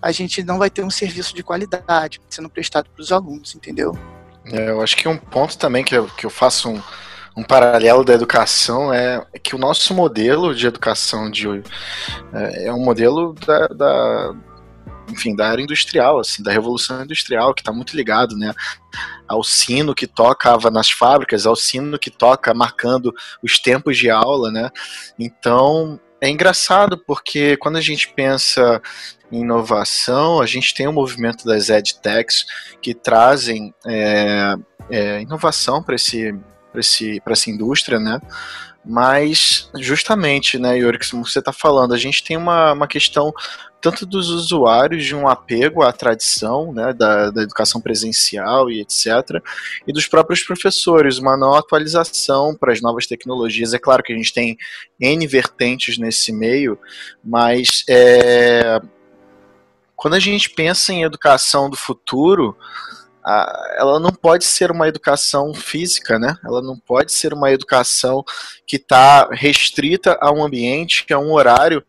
a 0.00 0.12
gente 0.12 0.42
não 0.42 0.58
vai 0.58 0.70
ter 0.70 0.84
um 0.84 0.90
serviço 0.90 1.34
de 1.34 1.42
qualidade 1.42 2.20
sendo 2.28 2.48
prestado 2.48 2.90
para 2.90 3.02
os 3.02 3.10
alunos, 3.10 3.54
entendeu? 3.54 3.96
É, 4.46 4.70
eu 4.70 4.82
acho 4.82 4.96
que 4.96 5.08
um 5.08 5.16
ponto 5.16 5.56
também 5.56 5.82
que 5.82 5.96
eu, 5.96 6.06
que 6.06 6.26
eu 6.26 6.30
faço 6.30 6.68
um, 6.68 6.82
um 7.36 7.42
paralelo 7.42 8.04
da 8.04 8.14
educação 8.14 8.92
é, 8.92 9.24
que 9.42 9.54
o 9.54 9.58
nosso 9.58 9.92
modelo 9.92 10.54
de 10.54 10.66
educação 10.66 11.30
de 11.30 11.48
é, 12.32 12.66
é 12.66 12.72
um 12.72 12.84
modelo 12.84 13.34
da, 13.34 13.66
da, 13.68 14.34
enfim, 15.10 15.34
da 15.34 15.52
era 15.52 15.60
industrial, 15.60 16.18
assim, 16.20 16.42
da 16.42 16.52
revolução 16.52 17.02
industrial, 17.02 17.52
que 17.52 17.60
está 17.60 17.72
muito 17.72 17.96
ligado, 17.96 18.36
né, 18.36 18.54
ao 19.26 19.42
sino 19.42 19.94
que 19.94 20.06
tocava 20.06 20.70
nas 20.70 20.90
fábricas, 20.90 21.46
ao 21.46 21.56
sino 21.56 21.98
que 21.98 22.10
toca 22.10 22.54
marcando 22.54 23.12
os 23.42 23.58
tempos 23.58 23.98
de 23.98 24.10
aula, 24.10 24.50
né? 24.50 24.70
Então, 25.18 26.00
é 26.20 26.28
engraçado 26.28 26.96
porque 26.96 27.56
quando 27.56 27.76
a 27.76 27.80
gente 27.80 28.08
pensa 28.08 28.80
em 29.30 29.40
inovação, 29.40 30.40
a 30.40 30.46
gente 30.46 30.72
tem 30.74 30.86
o 30.86 30.92
movimento 30.92 31.44
das 31.44 31.68
edtechs 31.68 32.46
que 32.80 32.94
trazem 32.94 33.74
é, 33.86 34.54
é, 34.88 35.20
inovação 35.20 35.82
para 35.82 35.96
esse, 35.96 36.34
esse, 36.80 37.22
essa 37.26 37.50
indústria, 37.50 37.98
né? 37.98 38.20
Mas, 38.84 39.70
justamente, 39.80 40.58
né, 40.58 40.76
Yuri, 40.76 40.98
que 40.98 41.16
você 41.16 41.38
está 41.38 41.52
falando, 41.52 41.94
a 41.94 41.98
gente 41.98 42.22
tem 42.22 42.36
uma, 42.36 42.72
uma 42.72 42.86
questão 42.86 43.32
tanto 43.80 44.06
dos 44.06 44.30
usuários 44.30 45.04
de 45.04 45.14
um 45.14 45.28
apego 45.28 45.82
à 45.82 45.92
tradição, 45.92 46.72
né, 46.72 46.94
da, 46.94 47.30
da 47.30 47.42
educação 47.42 47.82
presencial 47.82 48.70
e 48.70 48.80
etc., 48.80 49.42
e 49.86 49.92
dos 49.92 50.06
próprios 50.06 50.42
professores, 50.42 51.18
uma 51.18 51.36
não 51.36 51.54
atualização 51.54 52.54
para 52.54 52.72
as 52.72 52.80
novas 52.80 53.06
tecnologias. 53.06 53.74
É 53.74 53.78
claro 53.78 54.02
que 54.02 54.12
a 54.12 54.16
gente 54.16 54.32
tem 54.32 54.56
N 54.98 55.26
vertentes 55.26 55.98
nesse 55.98 56.32
meio, 56.32 56.78
mas 57.22 57.84
é, 57.86 58.80
quando 59.94 60.14
a 60.14 60.20
gente 60.20 60.48
pensa 60.48 60.90
em 60.90 61.02
educação 61.02 61.68
do 61.68 61.76
futuro, 61.76 62.56
ela 63.78 63.98
não 63.98 64.10
pode 64.10 64.44
ser 64.44 64.70
uma 64.70 64.86
educação 64.86 65.54
física, 65.54 66.18
né? 66.18 66.36
Ela 66.44 66.60
não 66.60 66.78
pode 66.78 67.10
ser 67.12 67.32
uma 67.32 67.50
educação 67.50 68.22
que 68.66 68.76
está 68.76 69.28
restrita 69.32 70.18
a 70.20 70.30
um 70.30 70.44
ambiente, 70.44 71.06
a 71.12 71.18
um 71.18 71.32
horário, 71.32 71.82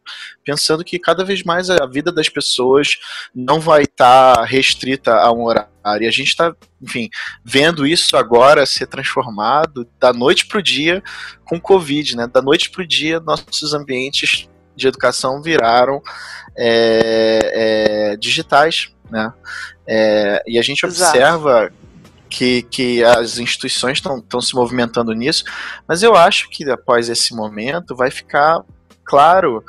pensando 0.45 0.83
que 0.83 0.97
cada 0.97 1.25
vez 1.25 1.43
mais 1.43 1.69
a 1.69 1.85
vida 1.85 2.11
das 2.11 2.29
pessoas 2.29 2.97
não 3.33 3.59
vai 3.59 3.83
estar 3.83 4.35
tá 4.35 4.45
restrita 4.45 5.13
a 5.13 5.31
um 5.31 5.43
horário. 5.43 5.69
E 6.01 6.07
a 6.07 6.11
gente 6.11 6.29
está, 6.29 6.55
enfim, 6.81 7.09
vendo 7.43 7.85
isso 7.85 8.15
agora 8.15 8.65
ser 8.65 8.87
transformado 8.87 9.87
da 9.99 10.13
noite 10.13 10.47
para 10.47 10.59
o 10.59 10.63
dia 10.63 11.03
com 11.43 11.59
Covid, 11.59 12.15
né? 12.15 12.27
Da 12.27 12.41
noite 12.41 12.69
para 12.69 12.81
o 12.81 12.87
dia, 12.87 13.19
nossos 13.19 13.73
ambientes 13.73 14.47
de 14.75 14.87
educação 14.87 15.41
viraram 15.41 16.01
é, 16.57 18.11
é, 18.13 18.17
digitais, 18.17 18.89
né? 19.09 19.33
É, 19.87 20.43
e 20.47 20.57
a 20.57 20.61
gente 20.61 20.85
Exato. 20.85 21.11
observa 21.11 21.71
que, 22.29 22.63
que 22.63 23.03
as 23.03 23.37
instituições 23.37 23.99
estão 23.99 24.41
se 24.41 24.55
movimentando 24.55 25.13
nisso, 25.13 25.43
mas 25.87 26.03
eu 26.03 26.15
acho 26.15 26.49
que 26.49 26.69
após 26.69 27.09
esse 27.09 27.33
momento 27.33 27.95
vai 27.95 28.11
ficar 28.11 28.61
claro 29.03 29.63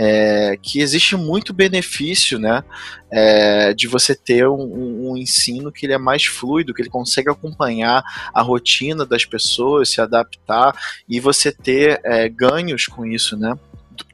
é, 0.00 0.56
que 0.62 0.80
existe 0.80 1.16
muito 1.16 1.52
benefício 1.52 2.38
né, 2.38 2.62
é, 3.10 3.74
de 3.74 3.88
você 3.88 4.14
ter 4.14 4.46
um, 4.48 5.10
um, 5.10 5.16
ensino 5.16 5.72
que 5.72 5.84
ele 5.84 5.92
é 5.92 5.98
mais 5.98 6.24
fluido, 6.24 6.72
que 6.72 6.80
ele 6.80 6.88
consegue 6.88 7.28
acompanhar 7.28 8.04
a 8.32 8.40
rotina 8.40 9.04
das 9.04 9.24
pessoas, 9.24 9.90
se 9.90 10.00
adaptar 10.00 10.72
e 11.08 11.18
você 11.18 11.50
ter 11.50 12.00
é, 12.04 12.28
ganhos 12.28 12.86
com 12.86 13.04
isso, 13.04 13.36
né? 13.36 13.58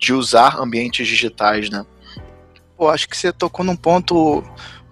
De 0.00 0.14
usar 0.14 0.58
ambientes 0.58 1.06
digitais, 1.06 1.68
né? 1.68 1.84
Pô, 2.78 2.88
acho 2.88 3.06
que 3.06 3.16
você 3.16 3.30
tocou 3.30 3.62
num 3.62 3.76
ponto 3.76 4.42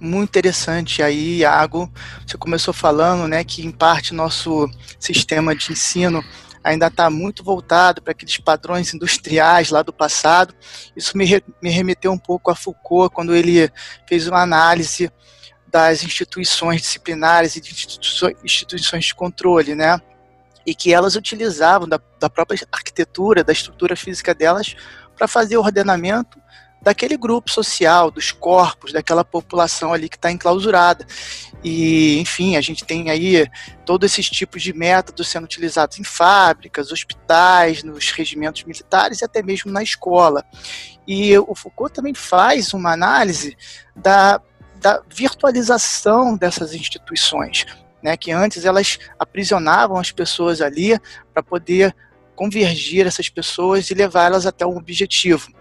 muito 0.03 0.31
interessante 0.31 1.01
aí, 1.01 1.39
Iago. 1.39 1.91
Você 2.27 2.37
começou 2.37 2.75
falando, 2.75 3.29
né, 3.29 3.45
que 3.45 3.65
em 3.65 3.71
parte 3.71 4.13
nosso 4.13 4.69
sistema 4.99 5.55
de 5.55 5.71
ensino 5.71 6.25
ainda 6.65 6.89
está 6.89 7.09
muito 7.09 7.45
voltado 7.45 8.03
para 8.03 8.11
aqueles 8.11 8.37
padrões 8.39 8.93
industriais 8.93 9.71
lá 9.71 9.81
do 9.81 9.93
passado. 9.93 10.55
Isso 10.97 11.17
me, 11.17 11.25
re, 11.25 11.43
me 11.63 11.71
remeteu 11.71 12.11
um 12.11 12.19
pouco 12.19 12.51
a 12.51 12.55
Foucault 12.57 13.15
quando 13.15 13.35
ele 13.35 13.71
fez 14.09 14.27
uma 14.27 14.43
análise 14.43 15.11
das 15.69 16.03
instituições 16.03 16.83
disciplinares 16.83 17.55
e 17.57 17.61
de 17.61 17.73
instituições 18.45 19.05
de 19.05 19.15
controle, 19.15 19.75
né? 19.75 20.01
E 20.67 20.75
que 20.75 20.93
elas 20.93 21.15
utilizavam 21.15 21.89
da, 21.89 22.01
da 22.21 22.29
própria 22.29 22.59
arquitetura, 22.71 23.43
da 23.43 23.53
estrutura 23.53 23.97
física 23.97 24.35
delas, 24.35 24.75
para 25.17 25.27
fazer 25.27 25.57
ordenamento 25.57 26.42
daquele 26.83 27.17
grupo 27.17 27.51
social, 27.51 28.11
dos 28.11 28.33
corpos, 28.33 28.93
daquela 28.93 29.25
população 29.25 29.93
ali 29.93 30.09
que 30.09 30.17
está 30.17 30.31
enclausurada. 30.31 31.07
E, 31.63 32.19
enfim, 32.19 32.57
a 32.57 32.61
gente 32.61 32.85
tem 32.85 33.09
aí 33.09 33.47
todos 33.87 34.11
esses 34.11 34.29
tipos 34.29 34.63
de 34.63 34.73
métodos 34.73 35.29
sendo 35.29 35.45
utilizados 35.45 35.99
em 35.99 36.05
fábricas, 36.05 36.91
hospitais, 36.91 37.85
nos 37.85 38.11
regimentos 38.11 38.65
militares 38.65 39.21
e 39.21 39.25
até 39.25 39.43
mesmo 39.43 39.71
na 39.71 39.83
escola. 39.83 40.45
E 41.07 41.39
o 41.39 41.55
Foucault 41.55 41.95
também 41.95 42.15
faz 42.15 42.75
uma 42.75 42.93
análise 42.93 43.57
da, 43.95 44.41
da 44.81 45.01
virtualização 45.09 46.37
dessas 46.37 46.75
instituições. 46.75 47.65
Né, 48.03 48.17
que 48.17 48.33
antes 48.33 48.65
elas 48.65 48.99
aprisionavam 49.17 49.97
as 49.97 50.11
pessoas 50.11 50.61
ali 50.61 50.99
para 51.33 51.41
poder 51.41 51.95
convergir 52.35 53.07
essas 53.07 53.29
pessoas 53.29 53.91
e 53.91 53.95
levá-las 53.95 54.47
até 54.47 54.67
um 54.67 54.77
objetivo. 54.77 55.53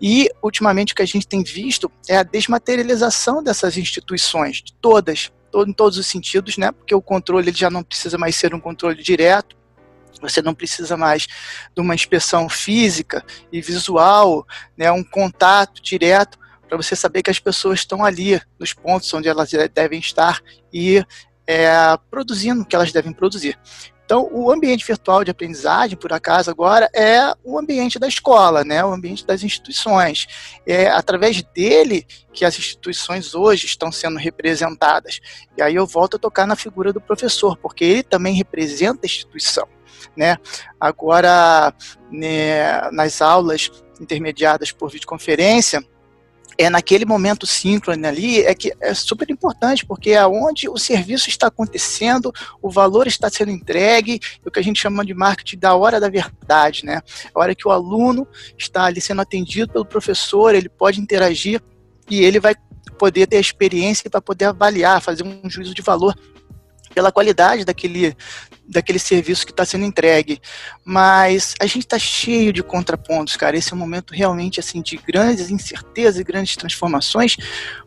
E, 0.00 0.28
ultimamente, 0.42 0.92
o 0.92 0.96
que 0.96 1.02
a 1.02 1.06
gente 1.06 1.26
tem 1.26 1.42
visto 1.42 1.90
é 2.08 2.16
a 2.16 2.22
desmaterialização 2.22 3.42
dessas 3.42 3.76
instituições, 3.76 4.62
de 4.62 4.72
todas, 4.74 5.30
em 5.54 5.72
todos 5.72 5.96
os 5.98 6.06
sentidos, 6.06 6.58
né? 6.58 6.72
porque 6.72 6.94
o 6.94 7.00
controle 7.00 7.48
ele 7.48 7.56
já 7.56 7.70
não 7.70 7.82
precisa 7.82 8.18
mais 8.18 8.36
ser 8.36 8.54
um 8.54 8.60
controle 8.60 9.02
direto, 9.02 9.56
você 10.20 10.40
não 10.42 10.54
precisa 10.54 10.96
mais 10.96 11.26
de 11.74 11.80
uma 11.80 11.94
inspeção 11.94 12.48
física 12.48 13.24
e 13.52 13.60
visual, 13.60 14.46
né, 14.76 14.90
um 14.90 15.04
contato 15.04 15.82
direto 15.82 16.38
para 16.68 16.76
você 16.76 16.96
saber 16.96 17.22
que 17.22 17.30
as 17.30 17.38
pessoas 17.38 17.80
estão 17.80 18.04
ali 18.04 18.40
nos 18.58 18.72
pontos 18.72 19.12
onde 19.14 19.28
elas 19.28 19.50
devem 19.72 20.00
estar 20.00 20.40
e 20.72 21.04
é, 21.46 21.68
produzindo 22.10 22.62
o 22.62 22.64
que 22.64 22.74
elas 22.74 22.92
devem 22.92 23.12
produzir. 23.12 23.58
Então, 24.06 24.28
o 24.30 24.52
ambiente 24.52 24.86
virtual 24.86 25.24
de 25.24 25.32
aprendizagem, 25.32 25.96
por 25.96 26.12
acaso, 26.12 26.48
agora 26.48 26.88
é 26.94 27.34
o 27.42 27.58
ambiente 27.58 27.98
da 27.98 28.06
escola, 28.06 28.62
né? 28.62 28.84
o 28.84 28.92
ambiente 28.92 29.26
das 29.26 29.42
instituições. 29.42 30.28
É 30.64 30.86
através 30.86 31.42
dele 31.42 32.06
que 32.32 32.44
as 32.44 32.56
instituições 32.56 33.34
hoje 33.34 33.66
estão 33.66 33.90
sendo 33.90 34.16
representadas. 34.16 35.20
E 35.58 35.62
aí 35.62 35.74
eu 35.74 35.84
volto 35.84 36.16
a 36.16 36.20
tocar 36.20 36.46
na 36.46 36.54
figura 36.54 36.92
do 36.92 37.00
professor, 37.00 37.56
porque 37.56 37.84
ele 37.84 38.02
também 38.04 38.32
representa 38.32 39.00
a 39.02 39.06
instituição. 39.06 39.66
Né? 40.16 40.36
Agora, 40.80 41.74
né, 42.08 42.88
nas 42.92 43.20
aulas 43.20 43.72
intermediadas 44.00 44.70
por 44.70 44.88
videoconferência, 44.88 45.84
é 46.58 46.70
naquele 46.70 47.04
momento 47.04 47.46
síncrono 47.46 48.06
ali 48.06 48.40
é 48.40 48.54
que 48.54 48.72
é 48.80 48.94
super 48.94 49.28
importante, 49.30 49.84
porque 49.84 50.10
é 50.10 50.26
onde 50.26 50.68
o 50.68 50.78
serviço 50.78 51.28
está 51.28 51.48
acontecendo, 51.48 52.32
o 52.62 52.70
valor 52.70 53.06
está 53.06 53.28
sendo 53.28 53.50
entregue, 53.50 54.20
o 54.44 54.50
que 54.50 54.58
a 54.58 54.62
gente 54.62 54.80
chama 54.80 55.04
de 55.04 55.14
marketing 55.14 55.58
da 55.58 55.74
hora 55.74 56.00
da 56.00 56.08
verdade, 56.08 56.84
né? 56.84 57.00
A 57.34 57.40
hora 57.40 57.54
que 57.54 57.66
o 57.68 57.70
aluno 57.70 58.26
está 58.56 58.84
ali 58.84 59.00
sendo 59.00 59.20
atendido 59.20 59.72
pelo 59.72 59.84
professor, 59.84 60.54
ele 60.54 60.68
pode 60.68 61.00
interagir 61.00 61.60
e 62.08 62.24
ele 62.24 62.40
vai 62.40 62.54
poder 62.98 63.26
ter 63.26 63.36
a 63.36 63.40
experiência 63.40 64.08
para 64.08 64.22
poder 64.22 64.46
avaliar, 64.46 65.02
fazer 65.02 65.24
um 65.24 65.50
juízo 65.50 65.74
de 65.74 65.82
valor 65.82 66.14
pela 66.94 67.12
qualidade 67.12 67.64
daquele, 67.64 68.16
daquele 68.68 68.98
serviço 68.98 69.46
que 69.46 69.52
está 69.52 69.64
sendo 69.64 69.84
entregue. 69.84 70.40
Mas 70.84 71.54
a 71.60 71.66
gente 71.66 71.80
está 71.80 71.98
cheio 71.98 72.52
de 72.52 72.62
contrapontos, 72.62 73.36
cara. 73.36 73.56
Esse 73.56 73.72
é 73.72 73.76
um 73.76 73.78
momento 73.78 74.12
realmente 74.12 74.60
assim 74.60 74.82
de 74.82 74.96
grandes 74.96 75.50
incertezas 75.50 76.20
e 76.20 76.24
grandes 76.24 76.56
transformações, 76.56 77.36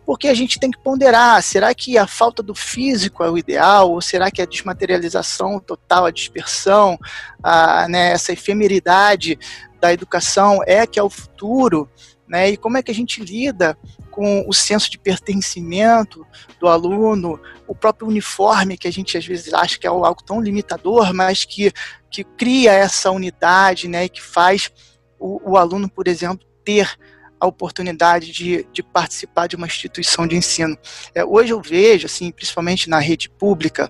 porque 0.05 0.27
a 0.27 0.33
gente 0.33 0.59
tem 0.59 0.71
que 0.71 0.79
ponderar: 0.79 1.41
será 1.43 1.73
que 1.73 1.97
a 1.97 2.07
falta 2.07 2.41
do 2.41 2.55
físico 2.55 3.23
é 3.23 3.29
o 3.29 3.37
ideal? 3.37 3.91
Ou 3.91 4.01
será 4.01 4.31
que 4.31 4.41
a 4.41 4.45
desmaterialização 4.45 5.59
total, 5.59 6.05
a 6.05 6.11
dispersão, 6.11 6.97
a, 7.43 7.87
né, 7.87 8.11
essa 8.11 8.31
efemeridade 8.31 9.37
da 9.79 9.93
educação 9.93 10.61
é 10.65 10.85
que 10.85 10.99
é 10.99 11.03
o 11.03 11.09
futuro? 11.09 11.89
Né? 12.29 12.51
E 12.51 12.57
como 12.57 12.77
é 12.77 12.83
que 12.83 12.91
a 12.91 12.93
gente 12.93 13.23
lida 13.23 13.75
com 14.11 14.45
o 14.47 14.53
senso 14.53 14.91
de 14.91 14.99
pertencimento 14.99 16.25
do 16.59 16.67
aluno, 16.67 17.41
o 17.67 17.73
próprio 17.73 18.07
uniforme 18.07 18.77
que 18.77 18.87
a 18.87 18.91
gente 18.91 19.17
às 19.17 19.25
vezes 19.25 19.51
acha 19.51 19.79
que 19.79 19.87
é 19.87 19.89
algo 19.89 20.23
tão 20.23 20.39
limitador, 20.39 21.11
mas 21.13 21.43
que, 21.43 21.71
que 22.11 22.23
cria 22.23 22.71
essa 22.71 23.09
unidade, 23.09 23.87
né, 23.87 24.05
e 24.05 24.09
que 24.09 24.21
faz 24.21 24.71
o, 25.19 25.53
o 25.53 25.57
aluno, 25.57 25.89
por 25.89 26.07
exemplo, 26.07 26.45
ter 26.63 26.95
a 27.39 27.47
oportunidade 27.47 28.31
de, 28.31 28.67
de 28.71 28.83
participar 28.83 29.47
de 29.47 29.55
uma 29.55 29.65
instituição 29.65 30.27
de 30.27 30.35
ensino. 30.35 30.77
É, 31.15 31.23
hoje 31.23 31.53
eu 31.53 31.61
vejo, 31.61 32.05
assim, 32.05 32.31
principalmente 32.31 32.89
na 32.89 32.99
rede 32.99 33.29
pública, 33.29 33.89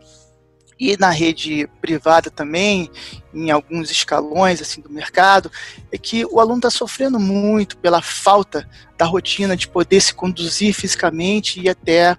e 0.79 0.95
na 0.98 1.09
rede 1.09 1.67
privada 1.81 2.31
também, 2.31 2.89
em 3.33 3.51
alguns 3.51 3.91
escalões 3.91 4.62
assim 4.62 4.79
do 4.79 4.89
mercado, 4.89 5.51
é 5.91 5.98
que 5.98 6.25
o 6.25 6.39
aluno 6.39 6.59
está 6.59 6.69
sofrendo 6.69 7.19
muito 7.19 7.77
pela 7.77 8.01
falta 8.01 8.67
da 8.98 9.05
rotina 9.05 9.57
de 9.57 9.67
poder 9.67 10.00
se 10.00 10.13
conduzir 10.13 10.74
fisicamente 10.74 11.59
e 11.59 11.67
até 11.67 12.17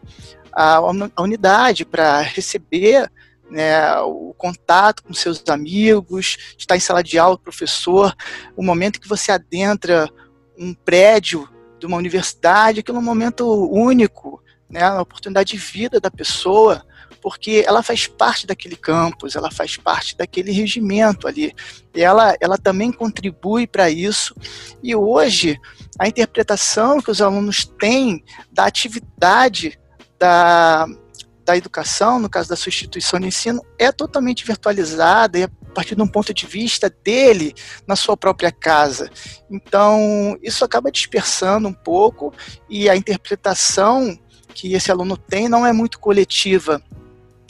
a, 0.52 0.80
unidade, 1.18 1.86
para 1.86 2.20
receber 2.20 3.10
né, 3.50 3.98
o 4.00 4.34
contato 4.36 5.02
com 5.02 5.14
seus 5.14 5.42
amigos, 5.48 6.54
estar 6.58 6.76
em 6.76 6.80
sala 6.80 7.02
de 7.02 7.18
aula, 7.18 7.38
professor, 7.38 8.14
o 8.56 8.62
momento 8.62 9.00
que 9.00 9.08
você 9.08 9.32
adentra 9.32 10.08
um 10.58 10.74
prédio 10.74 11.48
de 11.78 11.86
uma 11.86 11.96
universidade, 11.96 12.80
aquilo 12.80 12.98
é 12.98 13.00
um 13.00 13.04
momento 13.04 13.46
único, 13.72 14.42
né, 14.68 14.82
a 14.82 15.00
oportunidade 15.00 15.52
de 15.52 15.58
vida 15.58 15.98
da 15.98 16.10
pessoa, 16.10 16.84
porque 17.20 17.64
ela 17.66 17.82
faz 17.82 18.06
parte 18.06 18.46
daquele 18.46 18.76
campus, 18.76 19.36
ela 19.36 19.50
faz 19.50 19.76
parte 19.76 20.16
daquele 20.16 20.52
regimento 20.52 21.28
ali. 21.28 21.52
E 21.94 22.02
ela, 22.02 22.34
ela 22.40 22.56
também 22.56 22.90
contribui 22.92 23.66
para 23.66 23.90
isso. 23.90 24.34
E 24.82 24.94
hoje, 24.94 25.58
a 25.98 26.08
interpretação 26.08 27.00
que 27.00 27.10
os 27.10 27.20
alunos 27.20 27.64
têm 27.78 28.24
da 28.52 28.64
atividade 28.64 29.78
da, 30.18 30.86
da 31.44 31.56
educação, 31.56 32.18
no 32.18 32.28
caso 32.28 32.48
da 32.48 32.56
sua 32.56 32.70
instituição 32.70 33.18
de 33.18 33.26
ensino, 33.26 33.64
é 33.78 33.90
totalmente 33.90 34.44
virtualizada 34.44 35.38
e 35.38 35.44
a 35.44 35.50
partir 35.74 35.94
de 35.94 36.02
um 36.02 36.06
ponto 36.06 36.34
de 36.34 36.46
vista 36.46 36.92
dele 37.02 37.54
na 37.86 37.96
sua 37.96 38.16
própria 38.16 38.52
casa. 38.52 39.10
Então, 39.50 40.36
isso 40.42 40.64
acaba 40.64 40.90
dispersando 40.90 41.68
um 41.68 41.72
pouco 41.72 42.32
e 42.68 42.88
a 42.88 42.96
interpretação 42.96 44.18
que 44.54 44.74
esse 44.74 44.90
aluno 44.90 45.16
tem 45.16 45.48
não 45.48 45.66
é 45.66 45.72
muito 45.72 45.98
coletiva, 45.98 46.82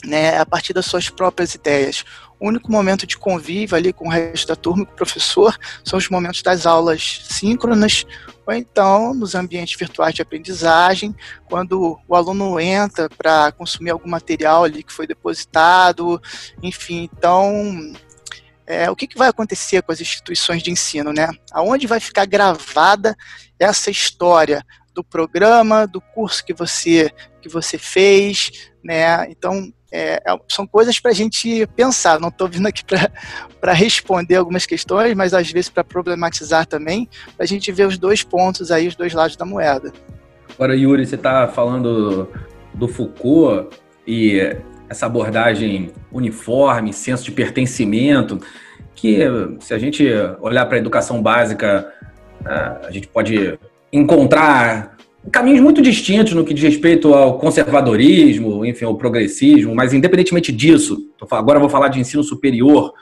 né, 0.05 0.37
a 0.37 0.45
partir 0.45 0.73
das 0.73 0.85
suas 0.85 1.09
próprias 1.09 1.55
ideias. 1.55 2.03
O 2.39 2.47
único 2.47 2.71
momento 2.71 3.05
de 3.05 3.17
convívio 3.17 3.77
ali 3.77 3.93
com 3.93 4.07
o 4.07 4.11
resto 4.11 4.47
da 4.47 4.55
turma, 4.55 4.85
com 4.85 4.93
o 4.93 4.95
professor, 4.95 5.55
são 5.83 5.97
os 5.99 6.09
momentos 6.09 6.41
das 6.41 6.65
aulas 6.65 7.21
síncronas, 7.29 8.05
ou 8.47 8.53
então 8.53 9.13
nos 9.13 9.35
ambientes 9.35 9.77
virtuais 9.77 10.15
de 10.15 10.23
aprendizagem, 10.23 11.15
quando 11.45 11.99
o 12.07 12.15
aluno 12.15 12.59
entra 12.59 13.07
para 13.09 13.51
consumir 13.51 13.91
algum 13.91 14.09
material 14.09 14.63
ali 14.63 14.81
que 14.81 14.91
foi 14.91 15.05
depositado, 15.05 16.19
enfim, 16.63 17.09
então 17.13 17.93
é, 18.65 18.89
o 18.89 18.95
que, 18.95 19.05
que 19.05 19.17
vai 19.17 19.27
acontecer 19.27 19.83
com 19.83 19.91
as 19.91 20.01
instituições 20.01 20.63
de 20.63 20.71
ensino, 20.71 21.11
né? 21.11 21.29
Aonde 21.51 21.87
vai 21.87 21.99
ficar 21.99 22.25
gravada 22.25 23.15
essa 23.59 23.91
história 23.91 24.65
do 24.93 25.03
programa, 25.03 25.85
do 25.85 26.01
curso 26.01 26.43
que 26.43 26.53
você 26.53 27.11
que 27.41 27.49
você 27.49 27.77
fez, 27.77 28.71
né? 28.83 29.29
Então 29.29 29.73
é, 29.91 30.21
é 30.25 30.39
são 30.47 30.65
coisas 30.65 30.99
para 30.99 31.11
a 31.11 31.13
gente 31.13 31.67
pensar. 31.75 32.19
Não 32.19 32.29
estou 32.29 32.47
vindo 32.47 32.67
aqui 32.67 32.83
para 33.59 33.73
responder 33.73 34.35
algumas 34.35 34.65
questões, 34.65 35.13
mas 35.15 35.33
às 35.33 35.51
vezes 35.51 35.69
para 35.69 35.83
problematizar 35.83 36.65
também, 36.65 37.09
para 37.35 37.43
a 37.43 37.47
gente 37.47 37.71
ver 37.71 37.87
os 37.87 37.97
dois 37.97 38.23
pontos 38.23 38.71
aí, 38.71 38.87
os 38.87 38.95
dois 38.95 39.13
lados 39.13 39.35
da 39.35 39.45
moeda. 39.45 39.91
Agora, 40.55 40.75
Yuri, 40.75 41.05
você 41.05 41.15
está 41.15 41.47
falando 41.47 42.29
do 42.73 42.87
Foucault 42.87 43.75
e 44.05 44.55
essa 44.89 45.05
abordagem 45.05 45.91
uniforme, 46.11 46.93
senso 46.93 47.23
de 47.23 47.31
pertencimento, 47.31 48.39
que 48.93 49.19
se 49.59 49.73
a 49.73 49.79
gente 49.79 50.05
olhar 50.39 50.65
para 50.65 50.77
a 50.77 50.79
educação 50.79 51.21
básica, 51.21 51.91
a 52.45 52.91
gente 52.91 53.07
pode 53.07 53.57
encontrar 53.91 54.97
caminhos 55.29 55.61
muito 55.61 55.81
distintos 55.81 56.33
no 56.33 56.43
que 56.43 56.53
diz 56.53 56.63
respeito 56.63 57.13
ao 57.13 57.37
conservadorismo, 57.37 58.65
enfim, 58.65 58.85
ao 58.85 58.95
progressismo, 58.95 59.75
mas 59.75 59.93
independentemente 59.93 60.51
disso, 60.51 60.97
agora 61.29 61.59
vou 61.59 61.69
falar 61.69 61.89
de 61.89 61.99
ensino 61.99 62.23
superior, 62.23 62.93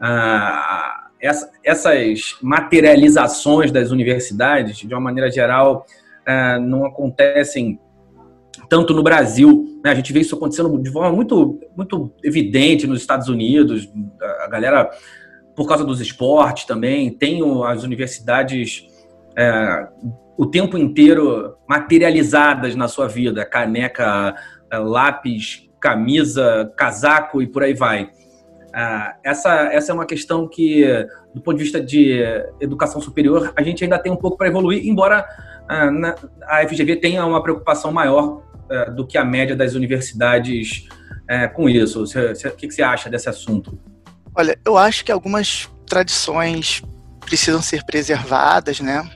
ah, 0.00 1.08
essas 1.62 2.36
materializações 2.42 3.70
das 3.70 3.90
universidades, 3.90 4.78
de 4.78 4.92
uma 4.92 5.00
maneira 5.00 5.30
geral, 5.30 5.86
ah, 6.26 6.58
não 6.58 6.84
acontecem 6.84 7.78
tanto 8.68 8.92
no 8.92 9.02
Brasil. 9.02 9.80
Né? 9.84 9.90
A 9.90 9.94
gente 9.94 10.12
vê 10.12 10.20
isso 10.20 10.34
acontecendo 10.34 10.76
de 10.82 10.90
forma 10.90 11.12
muito, 11.12 11.60
muito 11.76 12.12
evidente 12.22 12.86
nos 12.86 13.00
Estados 13.00 13.28
Unidos. 13.28 13.88
A 14.40 14.48
galera, 14.48 14.90
por 15.54 15.68
causa 15.68 15.84
dos 15.84 16.00
esportes 16.00 16.64
também, 16.64 17.10
tem 17.10 17.40
as 17.64 17.84
universidades 17.84 18.86
é, 19.36 19.88
o 20.36 20.46
tempo 20.46 20.76
inteiro 20.76 21.56
materializadas 21.68 22.74
na 22.74 22.88
sua 22.88 23.06
vida, 23.06 23.44
caneca, 23.44 24.34
eh, 24.70 24.78
lápis, 24.78 25.68
camisa, 25.80 26.72
casaco 26.76 27.42
e 27.42 27.46
por 27.46 27.62
aí 27.62 27.74
vai. 27.74 28.10
Ah, 28.72 29.16
essa, 29.22 29.72
essa 29.72 29.92
é 29.92 29.94
uma 29.94 30.06
questão 30.06 30.48
que, 30.48 30.84
do 31.32 31.40
ponto 31.40 31.56
de 31.56 31.62
vista 31.62 31.80
de 31.80 32.20
educação 32.60 33.00
superior, 33.00 33.52
a 33.54 33.62
gente 33.62 33.84
ainda 33.84 33.98
tem 33.98 34.10
um 34.10 34.16
pouco 34.16 34.36
para 34.36 34.48
evoluir, 34.48 34.84
embora 34.84 35.24
ah, 35.68 35.90
a 36.48 36.68
FGV 36.68 36.96
tenha 36.96 37.24
uma 37.24 37.42
preocupação 37.42 37.92
maior 37.92 38.42
eh, 38.70 38.90
do 38.90 39.06
que 39.06 39.18
a 39.18 39.24
média 39.24 39.54
das 39.54 39.74
universidades 39.74 40.88
eh, 41.28 41.46
com 41.48 41.68
isso. 41.68 42.04
o 42.04 42.56
que 42.56 42.70
você 42.70 42.82
acha 42.82 43.10
desse 43.10 43.28
assunto? 43.28 43.78
Olha, 44.34 44.58
eu 44.64 44.76
acho 44.78 45.04
que 45.04 45.12
algumas 45.12 45.70
tradições 45.86 46.82
precisam 47.20 47.60
ser 47.60 47.84
preservadas, 47.84 48.80
né? 48.80 49.08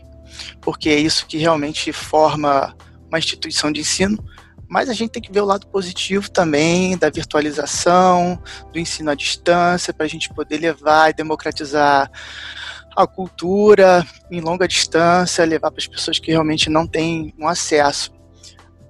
Porque 0.60 0.88
é 0.88 0.98
isso 0.98 1.26
que 1.26 1.38
realmente 1.38 1.92
forma 1.92 2.74
uma 3.08 3.18
instituição 3.18 3.72
de 3.72 3.80
ensino, 3.80 4.18
mas 4.68 4.90
a 4.90 4.92
gente 4.92 5.10
tem 5.10 5.22
que 5.22 5.32
ver 5.32 5.40
o 5.40 5.46
lado 5.46 5.66
positivo 5.68 6.30
também 6.30 6.96
da 6.96 7.08
virtualização, 7.08 8.40
do 8.70 8.78
ensino 8.78 9.10
à 9.10 9.14
distância, 9.14 9.94
para 9.94 10.04
a 10.04 10.08
gente 10.08 10.28
poder 10.34 10.58
levar 10.58 11.10
e 11.10 11.14
democratizar 11.14 12.10
a 12.94 13.06
cultura 13.06 14.06
em 14.30 14.40
longa 14.40 14.68
distância, 14.68 15.44
levar 15.44 15.70
para 15.70 15.80
as 15.80 15.86
pessoas 15.86 16.18
que 16.18 16.30
realmente 16.30 16.68
não 16.68 16.86
têm 16.86 17.32
um 17.38 17.48
acesso. 17.48 18.12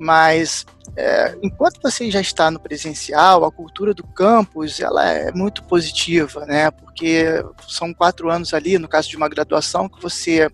Mas 0.01 0.65
é, 0.97 1.37
enquanto 1.43 1.81
você 1.81 2.11
já 2.11 2.21
está 2.21 2.51
no 2.51 2.59
presencial, 2.59 3.45
a 3.45 3.53
cultura 3.53 3.93
do 3.93 4.03
campus 4.03 4.81
ela 4.81 5.07
é 5.09 5.31
muito 5.33 5.63
positiva, 5.65 6.45
né? 6.47 6.71
Porque 6.71 7.25
são 7.69 7.93
quatro 7.93 8.31
anos 8.31 8.55
ali, 8.55 8.79
no 8.79 8.89
caso 8.89 9.09
de 9.09 9.17
uma 9.17 9.29
graduação, 9.29 9.89
que 9.89 10.01
você 10.01 10.51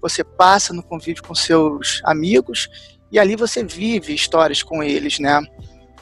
você 0.00 0.24
passa 0.24 0.72
no 0.72 0.82
convívio 0.82 1.22
com 1.22 1.34
seus 1.34 2.00
amigos 2.04 2.68
e 3.10 3.18
ali 3.18 3.36
você 3.36 3.62
vive 3.62 4.14
histórias 4.14 4.62
com 4.62 4.82
eles, 4.82 5.18
né? 5.18 5.40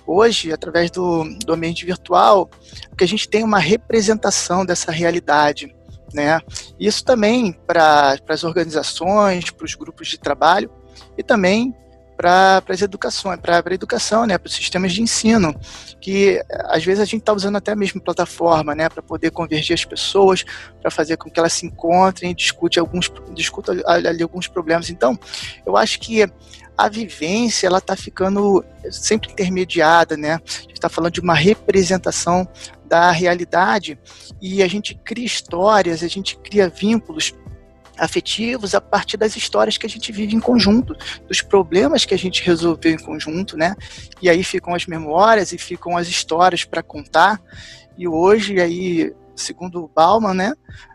Hoje, 0.07 0.53
através 0.53 0.91
do, 0.91 1.25
do 1.45 1.53
ambiente 1.53 1.85
virtual, 1.85 2.49
que 2.97 3.05
a 3.05 3.09
gente 3.09 3.29
tem 3.29 3.45
uma 3.45 3.59
representação 3.59 4.65
dessa 4.65 4.91
realidade, 4.91 5.75
né? 6.13 6.41
Isso 6.79 7.05
também 7.05 7.53
para 7.53 8.17
as 8.29 8.45
organizações, 8.45 9.51
para 9.51 9.65
os 9.65 9.75
grupos 9.75 10.09
de 10.09 10.19
trabalho 10.19 10.71
e 11.17 11.23
também 11.23 11.75
para 12.19 12.65
as 12.69 12.83
educações, 12.83 13.39
para 13.39 13.63
a 13.65 13.75
educação, 13.75 14.27
né, 14.27 14.37
para 14.37 14.49
os 14.49 14.55
sistemas 14.55 14.93
de 14.93 15.01
ensino, 15.01 15.55
que 16.01 16.43
às 16.65 16.85
vezes 16.85 17.01
a 17.01 17.05
gente 17.05 17.21
está 17.21 17.33
usando 17.33 17.55
até 17.55 17.71
a 17.71 17.77
mesma 17.77 18.01
plataforma, 18.01 18.75
né, 18.75 18.89
para 18.89 19.01
poder 19.01 19.31
convergir 19.31 19.73
as 19.73 19.85
pessoas, 19.85 20.45
para 20.83 20.91
fazer 20.91 21.17
com 21.17 21.31
que 21.31 21.39
elas 21.39 21.53
se 21.53 21.65
encontrem, 21.65 22.35
discute 22.35 22.81
alguns, 22.81 23.09
discuta 23.33 23.73
ali 23.87 24.21
alguns 24.21 24.49
problemas. 24.49 24.91
Então, 24.91 25.17
eu 25.65 25.77
acho 25.77 26.01
que 26.01 26.29
a 26.77 26.89
vivência 26.89 27.69
ela 27.69 27.79
está 27.79 27.95
ficando 27.95 28.65
sempre 28.91 29.31
intermediada, 29.31 30.17
né? 30.17 30.35
A 30.45 30.61
gente 30.63 30.75
está 30.75 30.89
falando 30.89 31.13
de 31.13 31.21
uma 31.21 31.35
representação 31.35 32.49
da 32.85 33.13
realidade 33.13 33.97
e 34.41 34.61
a 34.61 34.69
gente 34.69 34.95
cria 35.05 35.27
histórias, 35.27 36.03
a 36.03 36.09
gente 36.09 36.37
cria 36.39 36.69
vínculos 36.69 37.33
afetivos 37.99 38.75
a 38.75 38.81
partir 38.81 39.17
das 39.17 39.37
histórias 39.37 39.77
que 39.77 39.87
a 39.87 39.89
gente 39.89 40.13
vive 40.13 40.35
em 40.35 40.41
conjunto, 40.41 40.95
dos 41.27 41.43
problemas 41.43 42.05
que 42.05 42.15
a 42.15 42.19
gente 42.19 42.43
resolveu 42.43 42.93
em 42.93 42.99
conjunto, 42.99 43.57
né? 43.57 43.75
E 44.23 44.29
aí 44.29 44.43
ficam 44.43 44.75
as 44.75 44.87
memórias 44.87 45.53
e 45.53 45.59
ficam 45.59 45.97
as 45.97 46.09
histórias 46.09 46.65
para 46.65 46.83
contar. 46.83 47.41
E 47.97 48.07
hoje 48.07 48.61
aí, 48.61 49.13
segundo 49.35 49.85
o 49.85 49.89
Bauman, 49.89 50.35
né, 50.35 50.53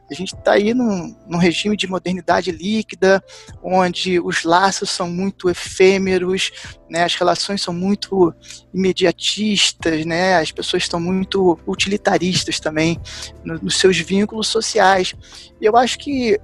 a 0.10 0.14
gente 0.14 0.36
está 0.36 0.54
aí 0.54 0.74
num, 0.74 1.16
num, 1.28 1.38
regime 1.38 1.76
de 1.76 1.88
modernidade 1.88 2.52
líquida, 2.52 3.24
onde 3.64 4.20
os 4.20 4.44
laços 4.44 4.90
são 4.90 5.10
muito 5.10 5.50
efêmeros, 5.50 6.52
né, 6.90 7.04
as 7.04 7.16
relações 7.16 7.62
são 7.62 7.74
muito 7.74 8.34
imediatistas, 8.74 10.06
né, 10.06 10.38
as 10.38 10.52
pessoas 10.52 10.84
estão 10.84 11.00
muito 11.00 11.58
utilitaristas 11.66 12.60
também 12.60 13.00
no, 13.44 13.56
nos 13.56 13.78
seus 13.78 13.98
vínculos 13.98 14.48
sociais. 14.48 15.16
E 15.60 15.66
eu 15.66 15.76
acho 15.76 15.98
que 15.98 16.40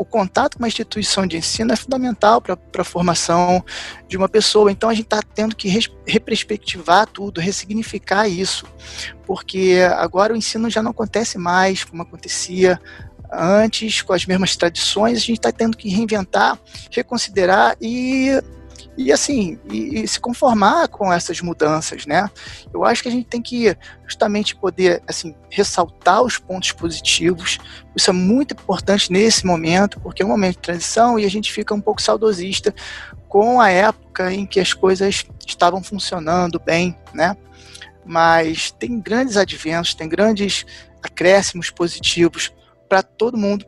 o 0.00 0.04
contato 0.04 0.56
com 0.56 0.62
uma 0.62 0.68
instituição 0.68 1.26
de 1.26 1.36
ensino 1.36 1.74
é 1.74 1.76
fundamental 1.76 2.40
para 2.40 2.56
a 2.78 2.84
formação 2.84 3.62
de 4.08 4.16
uma 4.16 4.30
pessoa. 4.30 4.72
Então 4.72 4.88
a 4.88 4.94
gente 4.94 5.04
está 5.04 5.20
tendo 5.22 5.54
que 5.54 5.68
reperspectivar 6.06 7.06
tudo, 7.06 7.38
ressignificar 7.38 8.26
isso, 8.26 8.64
porque 9.26 9.80
agora 9.98 10.32
o 10.32 10.36
ensino 10.36 10.70
já 10.70 10.82
não 10.82 10.92
acontece 10.92 11.36
mais 11.36 11.84
como 11.84 12.00
acontecia 12.00 12.80
antes, 13.30 14.00
com 14.00 14.14
as 14.14 14.24
mesmas 14.24 14.56
tradições, 14.56 15.18
a 15.18 15.20
gente 15.20 15.36
está 15.36 15.52
tendo 15.52 15.76
que 15.76 15.90
reinventar, 15.90 16.58
reconsiderar 16.90 17.76
e, 17.78 18.42
e 19.02 19.10
assim, 19.10 19.58
e, 19.70 20.02
e, 20.02 20.08
se 20.08 20.20
conformar 20.20 20.86
com 20.88 21.10
essas 21.10 21.40
mudanças, 21.40 22.04
né? 22.04 22.28
Eu 22.72 22.84
acho 22.84 23.02
que 23.02 23.08
a 23.08 23.10
gente 23.10 23.26
tem 23.26 23.40
que 23.40 23.74
justamente 24.06 24.54
poder, 24.54 25.02
assim, 25.08 25.34
ressaltar 25.48 26.22
os 26.22 26.36
pontos 26.36 26.70
positivos. 26.72 27.56
Isso 27.96 28.10
é 28.10 28.12
muito 28.12 28.52
importante 28.52 29.10
nesse 29.10 29.46
momento, 29.46 29.98
porque 30.00 30.22
é 30.22 30.26
um 30.26 30.28
momento 30.28 30.56
de 30.56 30.62
transição 30.62 31.18
e 31.18 31.24
a 31.24 31.30
gente 31.30 31.50
fica 31.50 31.72
um 31.74 31.80
pouco 31.80 32.02
saudosista 32.02 32.74
com 33.26 33.58
a 33.58 33.70
época 33.70 34.34
em 34.34 34.44
que 34.44 34.60
as 34.60 34.74
coisas 34.74 35.24
estavam 35.46 35.82
funcionando 35.82 36.60
bem, 36.60 36.94
né? 37.14 37.34
Mas 38.04 38.70
tem 38.70 39.00
grandes 39.00 39.38
adventos, 39.38 39.94
tem 39.94 40.10
grandes 40.10 40.66
acréscimos 41.02 41.70
positivos 41.70 42.52
para 42.86 43.02
todo 43.02 43.38
mundo 43.38 43.64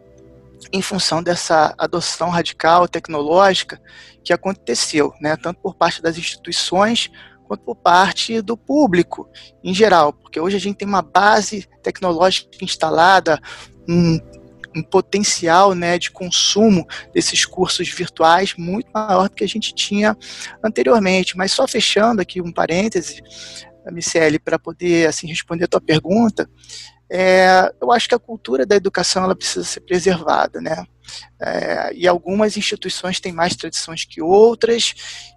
em 0.72 0.82
função 0.82 1.22
dessa 1.22 1.74
adoção 1.78 2.28
radical 2.28 2.86
tecnológica 2.86 3.80
que 4.24 4.32
aconteceu, 4.32 5.12
né, 5.20 5.36
tanto 5.36 5.60
por 5.60 5.74
parte 5.74 6.02
das 6.02 6.16
instituições 6.16 7.10
quanto 7.44 7.64
por 7.64 7.76
parte 7.76 8.40
do 8.40 8.56
público 8.56 9.28
em 9.62 9.74
geral, 9.74 10.12
porque 10.12 10.40
hoje 10.40 10.56
a 10.56 10.60
gente 10.60 10.76
tem 10.76 10.88
uma 10.88 11.02
base 11.02 11.68
tecnológica 11.82 12.48
instalada, 12.62 13.38
um, 13.88 14.18
um 14.74 14.82
potencial 14.82 15.74
né, 15.74 15.98
de 15.98 16.10
consumo 16.10 16.86
desses 17.12 17.44
cursos 17.44 17.88
virtuais 17.88 18.54
muito 18.56 18.90
maior 18.92 19.28
do 19.28 19.34
que 19.34 19.44
a 19.44 19.48
gente 19.48 19.74
tinha 19.74 20.16
anteriormente. 20.64 21.36
Mas 21.36 21.52
só 21.52 21.68
fechando 21.68 22.22
aqui 22.22 22.40
um 22.40 22.52
parêntese, 22.52 23.22
Michele, 23.90 24.38
para 24.38 24.58
poder 24.58 25.08
assim 25.08 25.26
responder 25.26 25.64
a 25.64 25.68
tua 25.68 25.80
pergunta, 25.80 26.48
é, 27.14 27.70
eu 27.78 27.92
acho 27.92 28.08
que 28.08 28.14
a 28.14 28.18
cultura 28.18 28.64
da 28.64 28.74
educação 28.74 29.22
ela 29.22 29.36
precisa 29.36 29.66
ser 29.66 29.80
preservada, 29.80 30.62
né? 30.62 30.86
É, 31.38 31.92
e 31.94 32.08
algumas 32.08 32.56
instituições 32.56 33.20
têm 33.20 33.32
mais 33.32 33.54
tradições 33.54 34.06
que 34.06 34.22
outras, 34.22 34.94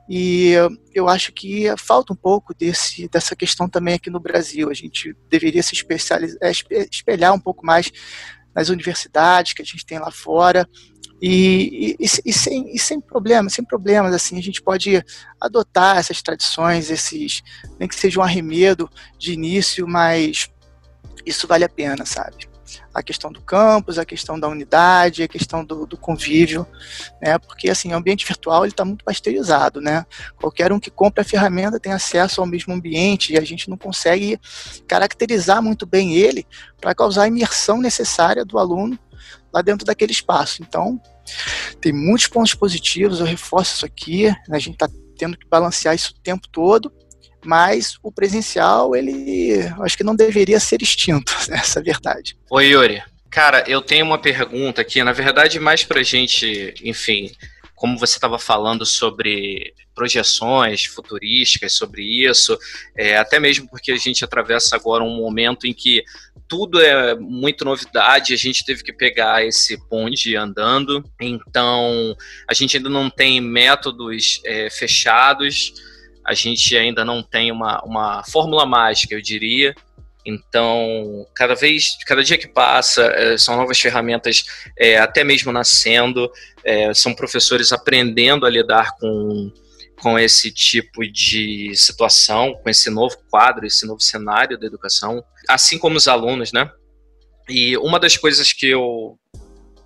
e 0.09 0.53
eu 0.93 1.09
acho 1.09 1.33
que 1.33 1.65
falta 1.77 2.13
um 2.13 2.15
pouco 2.15 2.53
desse, 2.53 3.09
dessa 3.09 3.35
questão 3.35 3.67
também 3.67 3.95
aqui 3.95 4.09
no 4.09 4.21
Brasil. 4.21 4.69
A 4.69 4.73
gente 4.73 5.13
deveria 5.29 5.61
se 5.61 5.75
é, 6.39 6.87
espelhar 6.89 7.33
um 7.33 7.39
pouco 7.39 7.65
mais 7.65 7.91
nas 8.55 8.69
universidades 8.69 9.51
que 9.51 9.61
a 9.61 9.65
gente 9.65 9.85
tem 9.85 9.99
lá 9.99 10.11
fora, 10.11 10.65
e, 11.21 11.95
e, 11.99 12.05
e, 12.25 12.33
sem, 12.33 12.73
e 12.73 12.79
sem 12.79 13.01
problemas, 13.01 13.53
sem 13.53 13.65
problemas, 13.65 14.13
assim, 14.13 14.37
a 14.37 14.41
gente 14.41 14.61
pode 14.61 15.03
adotar 15.41 15.97
essas 15.97 16.21
tradições, 16.21 16.89
esses, 16.89 17.41
nem 17.79 17.87
que 17.87 17.95
seja 17.95 18.19
um 18.19 18.23
arremedo 18.23 18.89
de 19.17 19.33
início, 19.33 19.87
mas 19.87 20.49
isso 21.25 21.47
vale 21.47 21.63
a 21.63 21.69
pena, 21.69 22.05
sabe? 22.05 22.47
A 22.93 23.03
questão 23.03 23.31
do 23.31 23.41
campus, 23.41 23.99
a 23.99 24.05
questão 24.05 24.39
da 24.39 24.47
unidade, 24.47 25.21
a 25.21 25.27
questão 25.27 25.63
do, 25.63 25.85
do 25.85 25.97
convívio, 25.97 26.65
né? 27.21 27.37
Porque 27.37 27.69
assim, 27.69 27.93
o 27.93 27.95
ambiente 27.95 28.25
virtual 28.25 28.63
ele 28.63 28.73
está 28.73 28.83
muito 28.83 29.05
pasteurizado, 29.05 29.79
né? 29.79 30.05
Qualquer 30.37 30.71
um 30.73 30.79
que 30.79 30.89
compra 30.89 31.21
a 31.21 31.25
ferramenta 31.25 31.79
tem 31.79 31.93
acesso 31.93 32.41
ao 32.41 32.47
mesmo 32.47 32.73
ambiente 32.73 33.33
e 33.33 33.37
a 33.37 33.41
gente 33.41 33.69
não 33.69 33.77
consegue 33.77 34.39
caracterizar 34.87 35.61
muito 35.61 35.85
bem 35.85 36.15
ele 36.15 36.45
para 36.81 36.95
causar 36.95 37.23
a 37.23 37.27
imersão 37.27 37.79
necessária 37.79 38.43
do 38.43 38.57
aluno 38.57 38.97
lá 39.53 39.61
dentro 39.61 39.85
daquele 39.85 40.11
espaço. 40.11 40.61
Então, 40.61 40.99
tem 41.79 41.93
muitos 41.93 42.27
pontos 42.27 42.53
positivos, 42.53 43.19
eu 43.19 43.25
reforço 43.25 43.75
isso 43.75 43.85
aqui, 43.85 44.27
né? 44.47 44.57
a 44.57 44.59
gente 44.59 44.73
está 44.73 44.89
tendo 45.17 45.37
que 45.37 45.47
balancear 45.47 45.95
isso 45.95 46.11
o 46.11 46.21
tempo 46.21 46.47
todo, 46.49 46.91
mas 47.45 47.97
o 48.01 48.11
presencial, 48.11 48.95
ele 48.95 49.59
acho 49.81 49.95
que 49.97 50.03
não 50.03 50.15
deveria 50.15 50.59
ser 50.59 50.81
extinto, 50.81 51.33
essa 51.51 51.79
é 51.79 51.81
a 51.81 51.83
verdade. 51.83 52.37
Oi, 52.49 52.67
Yuri. 52.67 53.03
Cara, 53.29 53.63
eu 53.67 53.81
tenho 53.81 54.05
uma 54.05 54.17
pergunta 54.17 54.81
aqui, 54.81 55.03
na 55.03 55.11
verdade, 55.11 55.59
mais 55.59 55.83
pra 55.83 56.01
gente, 56.01 56.73
enfim, 56.81 57.29
como 57.75 57.97
você 57.97 58.15
estava 58.15 58.39
falando 58.39 58.85
sobre 58.85 59.73
projeções 59.93 60.85
futurísticas 60.85 61.73
sobre 61.73 62.01
isso, 62.03 62.57
é, 62.97 63.17
até 63.17 63.39
mesmo 63.39 63.67
porque 63.69 63.91
a 63.91 63.97
gente 63.97 64.23
atravessa 64.23 64.75
agora 64.75 65.03
um 65.03 65.15
momento 65.15 65.67
em 65.67 65.73
que 65.73 66.03
tudo 66.47 66.79
é 66.79 67.15
muito 67.15 67.65
novidade, 67.65 68.33
a 68.33 68.37
gente 68.37 68.63
teve 68.63 68.83
que 68.83 68.93
pegar 68.93 69.45
esse 69.45 69.77
bonde 69.89 70.35
andando, 70.35 71.03
então 71.19 72.15
a 72.47 72.53
gente 72.53 72.77
ainda 72.77 72.89
não 72.89 73.09
tem 73.09 73.41
métodos 73.41 74.41
é, 74.45 74.69
fechados 74.69 75.73
a 76.25 76.33
gente 76.33 76.75
ainda 76.75 77.05
não 77.05 77.21
tem 77.21 77.51
uma, 77.51 77.81
uma 77.83 78.23
fórmula 78.23 78.65
mágica, 78.65 79.13
eu 79.13 79.21
diria. 79.21 79.75
Então, 80.25 81.27
cada 81.35 81.53
vez, 81.53 81.95
cada 82.07 82.23
dia 82.23 82.37
que 82.37 82.47
passa, 82.47 83.03
é, 83.03 83.37
são 83.37 83.55
novas 83.55 83.79
ferramentas, 83.79 84.43
é, 84.75 84.97
até 84.97 85.23
mesmo 85.23 85.51
nascendo, 85.51 86.31
é, 86.63 86.91
são 86.95 87.13
professores 87.13 87.71
aprendendo 87.71 88.43
a 88.43 88.49
lidar 88.49 88.95
com, 88.97 89.51
com 90.01 90.17
esse 90.17 90.51
tipo 90.51 91.05
de 91.05 91.75
situação, 91.75 92.55
com 92.55 92.69
esse 92.69 92.89
novo 92.89 93.15
quadro, 93.29 93.67
esse 93.67 93.85
novo 93.85 94.01
cenário 94.01 94.57
da 94.57 94.65
educação, 94.65 95.23
assim 95.47 95.77
como 95.77 95.95
os 95.95 96.07
alunos, 96.07 96.51
né? 96.51 96.71
E 97.47 97.77
uma 97.77 97.99
das 97.99 98.17
coisas 98.17 98.51
que 98.51 98.65
eu 98.65 99.19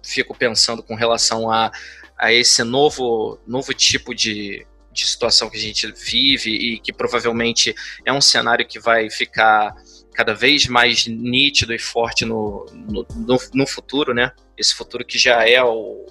fico 0.02 0.34
pensando 0.34 0.82
com 0.82 0.96
relação 0.96 1.52
a, 1.52 1.70
a 2.18 2.32
esse 2.32 2.64
novo, 2.64 3.38
novo 3.46 3.74
tipo 3.74 4.16
de, 4.16 4.66
de 5.00 5.08
situação 5.08 5.50
que 5.50 5.58
a 5.58 5.62
gente 5.62 5.92
vive 5.92 6.52
e 6.52 6.80
que 6.80 6.94
provavelmente 6.94 7.74
é 8.06 8.14
um 8.14 8.22
cenário 8.22 8.68
que 8.68 8.80
vai 8.80 9.10
ficar 9.10 9.74
cada 10.14 10.34
vez 10.34 10.68
mais 10.68 11.08
nítido 11.08 11.74
e 11.74 11.80
forte 11.80 12.26
no, 12.26 12.66
no, 12.74 13.06
no, 13.16 13.38
no 13.54 13.68
futuro, 13.68 14.14
né? 14.14 14.32
Esse 14.58 14.76
futuro 14.76 15.06
que 15.06 15.18
já 15.18 15.48
é 15.48 15.64
o, 15.64 16.06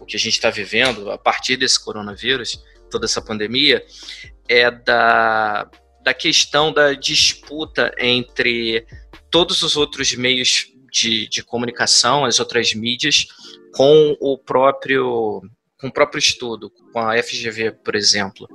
o 0.00 0.04
que 0.06 0.16
a 0.16 0.18
gente 0.18 0.34
está 0.34 0.50
vivendo 0.50 1.10
a 1.10 1.18
partir 1.18 1.56
desse 1.56 1.82
coronavírus, 1.82 2.62
toda 2.90 3.06
essa 3.06 3.22
pandemia, 3.22 3.84
é 4.48 4.70
da, 4.70 5.70
da 6.02 6.14
questão 6.14 6.72
da 6.72 6.92
disputa 6.92 7.94
entre 7.98 8.86
todos 9.30 9.62
os 9.62 9.76
outros 9.76 10.14
meios 10.14 10.72
de, 10.90 11.28
de 11.28 11.42
comunicação, 11.42 12.24
as 12.24 12.40
outras 12.40 12.72
mídias, 12.74 13.26
com 13.74 14.16
o 14.20 14.38
próprio 14.38 15.42
com 15.78 15.88
o 15.88 15.92
próprio 15.92 16.18
estudo, 16.18 16.70
com 16.92 16.98
a 17.00 17.22
FGV, 17.22 17.72
por 17.84 17.94
exemplo. 17.94 18.48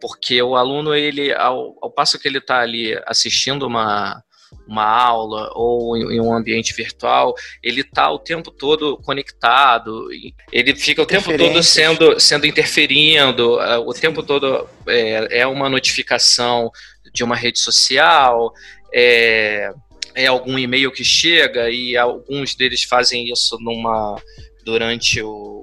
Porque 0.00 0.40
o 0.42 0.56
aluno, 0.56 0.94
ele, 0.94 1.32
ao, 1.32 1.76
ao 1.82 1.90
passo 1.90 2.18
que 2.18 2.28
ele 2.28 2.38
está 2.38 2.60
ali 2.60 2.98
assistindo 3.06 3.66
uma, 3.66 4.22
uma 4.66 4.84
aula 4.84 5.50
ou 5.54 5.96
em 5.96 6.20
um 6.20 6.32
ambiente 6.32 6.74
virtual, 6.74 7.34
ele 7.62 7.80
está 7.80 8.10
o 8.10 8.18
tempo 8.18 8.50
todo 8.50 8.98
conectado, 8.98 10.08
ele 10.52 10.74
fica 10.74 11.02
o 11.02 11.06
tempo 11.06 11.36
todo 11.36 11.62
sendo, 11.62 12.18
sendo 12.20 12.46
interferindo, 12.46 13.60
é, 13.60 13.78
o 13.78 13.92
tempo 13.92 14.22
todo 14.22 14.68
é, 14.86 15.40
é 15.40 15.46
uma 15.46 15.68
notificação 15.68 16.70
de 17.12 17.24
uma 17.24 17.36
rede 17.36 17.58
social, 17.58 18.52
é, 18.92 19.70
é 20.14 20.26
algum 20.26 20.58
e-mail 20.58 20.90
que 20.90 21.04
chega 21.04 21.70
e 21.70 21.96
alguns 21.96 22.54
deles 22.54 22.82
fazem 22.82 23.30
isso 23.30 23.56
numa 23.60 24.20
durante 24.64 25.22
o, 25.22 25.57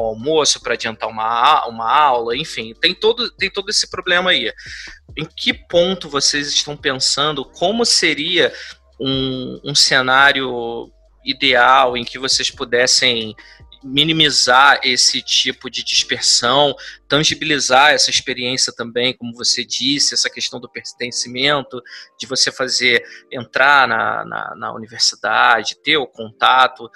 o 0.00 0.06
almoço 0.06 0.60
para 0.60 0.74
adiantar 0.74 1.08
uma, 1.08 1.66
uma 1.66 1.90
aula, 1.90 2.36
enfim, 2.36 2.74
tem 2.80 2.94
todo, 2.94 3.30
tem 3.32 3.50
todo 3.50 3.68
esse 3.68 3.90
problema 3.90 4.30
aí. 4.30 4.52
Em 5.16 5.24
que 5.24 5.52
ponto 5.52 6.08
vocês 6.08 6.48
estão 6.48 6.76
pensando 6.76 7.44
como 7.44 7.84
seria 7.84 8.52
um, 9.00 9.60
um 9.64 9.74
cenário 9.74 10.90
ideal 11.24 11.96
em 11.96 12.04
que 12.04 12.18
vocês 12.18 12.50
pudessem 12.50 13.34
minimizar 13.82 14.80
esse 14.82 15.22
tipo 15.22 15.70
de 15.70 15.84
dispersão, 15.84 16.74
tangibilizar 17.08 17.92
essa 17.92 18.10
experiência 18.10 18.72
também, 18.72 19.16
como 19.16 19.32
você 19.34 19.64
disse, 19.64 20.14
essa 20.14 20.28
questão 20.28 20.58
do 20.58 20.68
pertencimento, 20.68 21.80
de 22.18 22.26
você 22.26 22.50
fazer 22.50 23.04
entrar 23.32 23.86
na, 23.86 24.24
na, 24.24 24.54
na 24.56 24.74
universidade, 24.74 25.80
ter 25.82 25.96
o 25.96 26.06
contato, 26.06 26.90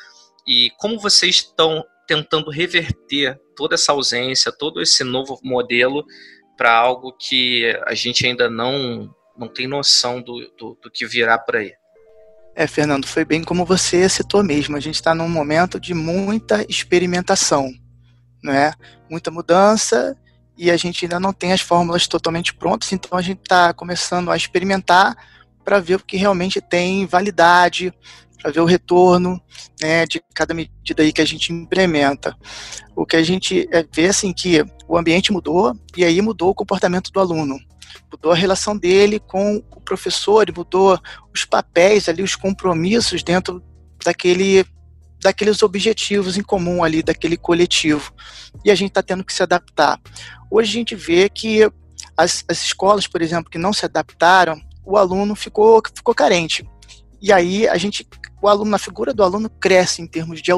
e 0.46 0.70
como 0.78 0.98
vocês 0.98 1.36
estão 1.36 1.84
tentando 2.06 2.50
reverter 2.50 3.38
toda 3.56 3.74
essa 3.74 3.92
ausência, 3.92 4.52
todo 4.52 4.80
esse 4.80 5.04
novo 5.04 5.38
modelo 5.42 6.04
para 6.56 6.72
algo 6.72 7.12
que 7.12 7.76
a 7.86 7.94
gente 7.94 8.26
ainda 8.26 8.48
não, 8.48 9.14
não 9.36 9.48
tem 9.48 9.66
noção 9.66 10.20
do, 10.20 10.40
do, 10.58 10.78
do 10.82 10.90
que 10.90 11.06
virá 11.06 11.38
por 11.38 11.56
aí. 11.56 11.72
É, 12.54 12.66
Fernando, 12.66 13.06
foi 13.06 13.24
bem 13.24 13.42
como 13.42 13.64
você 13.64 14.08
citou 14.08 14.42
mesmo. 14.42 14.76
A 14.76 14.80
gente 14.80 14.96
está 14.96 15.14
num 15.14 15.28
momento 15.28 15.80
de 15.80 15.94
muita 15.94 16.64
experimentação, 16.68 17.72
não 18.42 18.52
é? 18.52 18.74
Muita 19.08 19.30
mudança 19.30 20.16
e 20.56 20.70
a 20.70 20.76
gente 20.76 21.04
ainda 21.04 21.18
não 21.18 21.32
tem 21.32 21.52
as 21.52 21.62
fórmulas 21.62 22.06
totalmente 22.06 22.54
prontas, 22.54 22.92
então 22.92 23.18
a 23.18 23.22
gente 23.22 23.40
está 23.40 23.72
começando 23.72 24.30
a 24.30 24.36
experimentar 24.36 25.16
para 25.64 25.80
ver 25.80 25.96
o 25.96 26.04
que 26.04 26.16
realmente 26.16 26.60
tem 26.60 27.06
validade, 27.06 27.92
para 28.40 28.50
ver 28.50 28.60
o 28.60 28.64
retorno 28.64 29.40
né, 29.80 30.04
de 30.04 30.20
cada 30.34 30.52
medida 30.52 31.02
aí 31.02 31.12
que 31.12 31.20
a 31.20 31.24
gente 31.24 31.52
implementa. 31.52 32.36
O 32.96 33.06
que 33.06 33.16
a 33.16 33.22
gente 33.22 33.68
é, 33.72 33.86
vê 33.92 34.06
assim 34.06 34.32
que 34.32 34.64
o 34.88 34.98
ambiente 34.98 35.32
mudou 35.32 35.74
e 35.96 36.04
aí 36.04 36.20
mudou 36.20 36.50
o 36.50 36.54
comportamento 36.54 37.12
do 37.12 37.20
aluno, 37.20 37.58
mudou 38.10 38.32
a 38.32 38.36
relação 38.36 38.76
dele 38.76 39.20
com 39.20 39.62
o 39.70 39.80
professor, 39.80 40.46
mudou 40.54 40.98
os 41.32 41.44
papéis 41.44 42.08
ali, 42.08 42.22
os 42.22 42.34
compromissos 42.34 43.22
dentro 43.22 43.62
daquele 44.04 44.64
daqueles 45.22 45.62
objetivos 45.62 46.36
em 46.36 46.42
comum 46.42 46.82
ali, 46.82 47.00
daquele 47.00 47.36
coletivo. 47.36 48.12
E 48.64 48.72
a 48.72 48.74
gente 48.74 48.88
está 48.88 49.04
tendo 49.04 49.22
que 49.22 49.32
se 49.32 49.40
adaptar. 49.40 50.00
Hoje 50.50 50.70
a 50.70 50.72
gente 50.72 50.96
vê 50.96 51.28
que 51.28 51.62
as, 52.16 52.44
as 52.48 52.64
escolas, 52.64 53.06
por 53.06 53.22
exemplo, 53.22 53.48
que 53.48 53.56
não 53.56 53.72
se 53.72 53.84
adaptaram, 53.84 54.60
o 54.84 54.96
aluno 54.96 55.34
ficou, 55.34 55.82
ficou 55.94 56.14
carente. 56.14 56.66
E 57.22 57.32
aí 57.32 57.68
a 57.68 57.76
gente, 57.76 58.04
o 58.42 58.48
aluno, 58.48 58.68
na 58.68 58.78
figura 58.78 59.14
do 59.14 59.22
aluno 59.22 59.48
cresce 59.48 60.02
em 60.02 60.08
termos 60.08 60.42
de 60.42 60.50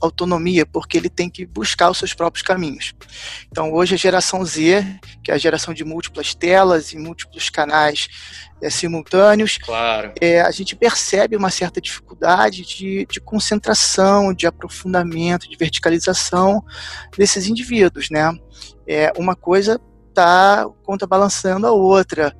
autonomia, 0.00 0.64
porque 0.64 0.96
ele 0.96 1.10
tem 1.10 1.28
que 1.28 1.44
buscar 1.44 1.90
os 1.90 1.98
seus 1.98 2.14
próprios 2.14 2.46
caminhos. 2.46 2.94
Então 3.50 3.72
hoje 3.72 3.96
a 3.96 3.98
geração 3.98 4.44
Z, 4.44 4.84
que 5.24 5.32
é 5.32 5.34
a 5.34 5.38
geração 5.38 5.74
de 5.74 5.84
múltiplas 5.84 6.32
telas 6.32 6.92
e 6.92 6.96
múltiplos 6.96 7.50
canais 7.50 8.06
é, 8.62 8.70
simultâneos, 8.70 9.58
claro. 9.58 10.12
é, 10.20 10.40
a 10.42 10.50
gente 10.52 10.76
percebe 10.76 11.36
uma 11.36 11.50
certa 11.50 11.80
dificuldade 11.80 12.62
de, 12.62 13.04
de 13.10 13.20
concentração, 13.20 14.32
de 14.32 14.46
aprofundamento, 14.46 15.50
de 15.50 15.56
verticalização 15.56 16.64
desses 17.18 17.48
indivíduos, 17.48 18.10
né? 18.10 18.32
É, 18.86 19.12
uma 19.18 19.34
coisa 19.34 19.80
está 20.16 20.66
contrabalançando 20.82 21.66
a 21.66 21.72
outra. 21.72 22.34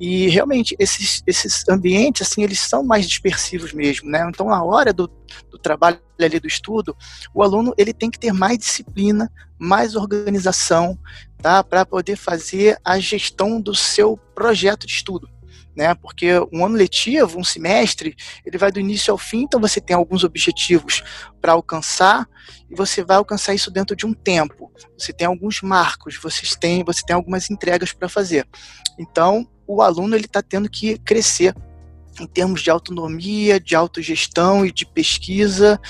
E 0.00 0.28
realmente 0.28 0.74
esses, 0.78 1.22
esses 1.26 1.68
ambientes 1.68 2.26
assim 2.26 2.42
eles 2.42 2.60
são 2.60 2.82
mais 2.82 3.06
dispersivos 3.06 3.72
mesmo, 3.72 4.08
né? 4.10 4.26
Então 4.28 4.48
na 4.48 4.62
hora 4.62 4.92
do, 4.92 5.10
do 5.50 5.58
trabalho 5.58 6.00
ali 6.18 6.40
do 6.40 6.48
estudo, 6.48 6.96
o 7.34 7.42
aluno 7.42 7.74
ele 7.76 7.92
tem 7.92 8.10
que 8.10 8.18
ter 8.18 8.32
mais 8.32 8.58
disciplina, 8.58 9.30
mais 9.58 9.94
organização, 9.94 10.98
tá? 11.38 11.62
Para 11.62 11.84
poder 11.84 12.16
fazer 12.16 12.78
a 12.84 12.98
gestão 12.98 13.60
do 13.60 13.74
seu 13.74 14.16
projeto 14.34 14.86
de 14.86 14.92
estudo 14.92 15.28
né? 15.78 15.94
Porque 15.94 16.26
um 16.52 16.66
ano 16.66 16.74
letivo, 16.74 17.38
um 17.38 17.44
semestre, 17.44 18.16
ele 18.44 18.58
vai 18.58 18.72
do 18.72 18.80
início 18.80 19.12
ao 19.12 19.16
fim, 19.16 19.42
então 19.42 19.60
você 19.60 19.80
tem 19.80 19.94
alguns 19.94 20.24
objetivos 20.24 21.04
para 21.40 21.52
alcançar 21.52 22.28
e 22.68 22.74
você 22.74 23.04
vai 23.04 23.16
alcançar 23.16 23.54
isso 23.54 23.70
dentro 23.70 23.94
de 23.94 24.04
um 24.04 24.12
tempo. 24.12 24.72
Você 24.98 25.12
tem 25.12 25.28
alguns 25.28 25.62
marcos, 25.62 26.18
você 26.20 26.42
tem, 26.58 26.82
você 26.82 27.06
tem 27.06 27.14
algumas 27.14 27.48
entregas 27.48 27.92
para 27.92 28.08
fazer. 28.08 28.44
Então, 28.98 29.48
o 29.68 29.80
aluno 29.80 30.16
ele 30.16 30.24
está 30.24 30.42
tendo 30.42 30.68
que 30.68 30.98
crescer 30.98 31.54
em 32.20 32.26
termos 32.26 32.62
de 32.62 32.70
autonomia, 32.70 33.60
de 33.60 33.74
autogestão 33.74 34.64
e 34.64 34.72
de 34.72 34.86
pesquisa 34.86 35.80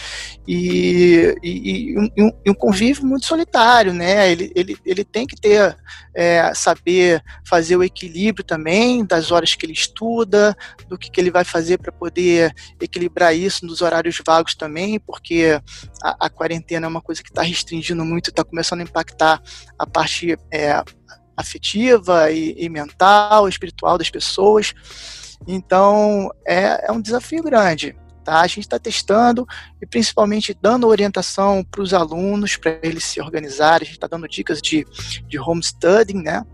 e, 0.47 1.37
e, 1.43 1.93
e, 1.93 1.99
um, 1.99 2.33
e, 2.45 2.51
um, 2.51 2.55
convívio 2.55 3.07
muito 3.07 3.27
solitário, 3.27 3.93
né? 3.93 4.31
Ele, 4.31 4.53
ele, 4.55 4.77
ele 4.85 5.05
tem 5.05 5.27
que 5.27 5.37
ter, 5.37 5.77
é, 6.15 6.53
saber 6.55 7.23
fazer 7.47 7.77
o 7.77 7.83
equilíbrio 7.83 8.45
também 8.45 9.05
das 9.05 9.31
horas 9.31 9.55
que 9.55 9.65
ele 9.67 9.73
estuda, 9.73 10.57
do 10.89 10.99
que, 10.99 11.11
que 11.11 11.21
ele 11.21 11.31
vai 11.31 11.45
fazer 11.45 11.79
para 11.79 11.93
poder 11.93 12.55
equilibrar 12.81 13.35
isso 13.35 13.67
nos 13.67 13.83
horários 13.83 14.21
vagos 14.25 14.55
também, 14.55 14.99
porque 14.99 15.61
a, 16.03 16.27
a 16.27 16.31
quarentena 16.31 16.87
é 16.87 16.89
uma 16.89 17.03
coisa 17.03 17.23
que 17.23 17.31
está 17.31 17.43
restringindo 17.43 18.05
muito, 18.05 18.31
está 18.31 18.45
começando 18.45 18.81
a 18.81 18.85
impactar 18.85 19.43
a 19.79 19.87
parte 19.87 20.37
é, 20.53 20.83
afetiva 21.39 22.31
e, 22.33 22.55
e 22.59 22.69
mental, 22.69 23.49
espiritual 23.49 23.97
das 23.97 24.11
pessoas. 24.11 24.75
Então, 25.47 26.31
é, 26.47 26.89
é 26.89 26.93
um 26.93 27.01
desafio 27.01 27.43
grande. 27.43 27.97
Tá? 28.29 28.43
A 28.43 28.47
gente 28.47 28.61
está 28.61 28.79
testando 28.79 29.47
e 29.81 29.87
principalmente 29.87 30.55
dando 30.61 30.87
orientação 30.87 31.65
para 31.65 31.81
os 31.81 31.95
alunos, 31.95 32.59
para 32.59 32.79
eles 32.83 33.05
se 33.05 33.23
organizarem. 33.23 33.85
A 33.85 33.87
gente 33.87 33.97
está 33.97 34.07
dando 34.07 34.29
dicas 34.29 34.61
de, 34.61 34.87
de 35.27 35.39
home 35.39 35.63
studying, 35.63 36.23
né? 36.23 36.45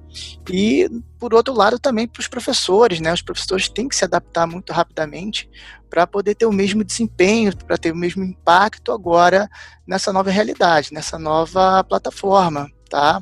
E, 0.49 0.89
por 1.19 1.35
outro 1.35 1.53
lado, 1.53 1.77
também 1.77 2.07
para 2.07 2.21
os 2.21 2.29
professores, 2.29 3.01
né? 3.01 3.13
Os 3.13 3.23
professores 3.23 3.69
têm 3.69 3.89
que 3.89 3.97
se 3.97 4.05
adaptar 4.05 4.47
muito 4.47 4.73
rapidamente 4.73 5.51
para 5.91 6.07
poder 6.07 6.37
ter 6.37 6.47
o 6.47 6.53
mesmo 6.53 6.85
desempenho, 6.85 7.57
para 7.57 7.77
ter 7.77 7.91
o 7.91 7.97
mesmo 7.97 8.23
impacto 8.23 8.93
agora 8.93 9.51
nessa 9.85 10.13
nova 10.13 10.31
realidade, 10.31 10.93
nessa 10.93 11.19
nova 11.19 11.83
plataforma, 11.83 12.71
tá? 12.89 13.21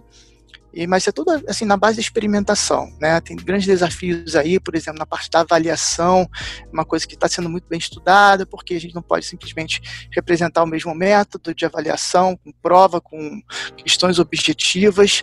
E, 0.72 0.86
mas 0.86 1.06
é 1.06 1.12
tudo 1.12 1.30
assim 1.46 1.64
na 1.64 1.76
base 1.76 1.96
da 1.96 2.00
experimentação, 2.00 2.90
né? 3.00 3.20
Tem 3.20 3.36
grandes 3.36 3.66
desafios 3.66 4.34
aí, 4.34 4.58
por 4.58 4.74
exemplo, 4.74 4.98
na 4.98 5.06
parte 5.06 5.30
da 5.30 5.40
avaliação, 5.40 6.28
uma 6.72 6.84
coisa 6.84 7.06
que 7.06 7.14
está 7.14 7.28
sendo 7.28 7.48
muito 7.48 7.68
bem 7.68 7.78
estudada, 7.78 8.46
porque 8.46 8.74
a 8.74 8.80
gente 8.80 8.94
não 8.94 9.02
pode 9.02 9.26
simplesmente 9.26 9.80
representar 10.10 10.62
o 10.62 10.66
mesmo 10.66 10.94
método 10.94 11.54
de 11.54 11.64
avaliação, 11.66 12.36
com 12.36 12.52
prova, 12.62 13.00
com 13.00 13.42
questões 13.76 14.18
objetivas. 14.18 15.22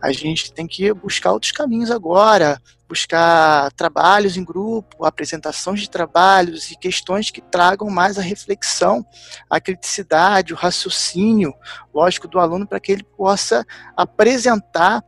A 0.00 0.12
gente 0.12 0.52
tem 0.52 0.66
que 0.66 0.92
buscar 0.92 1.32
outros 1.32 1.52
caminhos 1.52 1.90
agora, 1.90 2.60
buscar 2.88 3.72
trabalhos 3.72 4.36
em 4.36 4.44
grupo, 4.44 5.04
apresentações 5.04 5.80
de 5.80 5.90
trabalhos 5.90 6.70
e 6.70 6.76
questões 6.76 7.30
que 7.30 7.40
tragam 7.40 7.88
mais 7.90 8.18
a 8.18 8.22
reflexão, 8.22 9.04
a 9.50 9.60
criticidade, 9.60 10.52
o 10.52 10.56
raciocínio, 10.56 11.52
lógico, 11.92 12.28
do 12.28 12.38
aluno 12.38 12.66
para 12.66 12.80
que 12.80 12.92
ele 12.92 13.04
possa 13.16 13.64
apresentar 13.96 15.02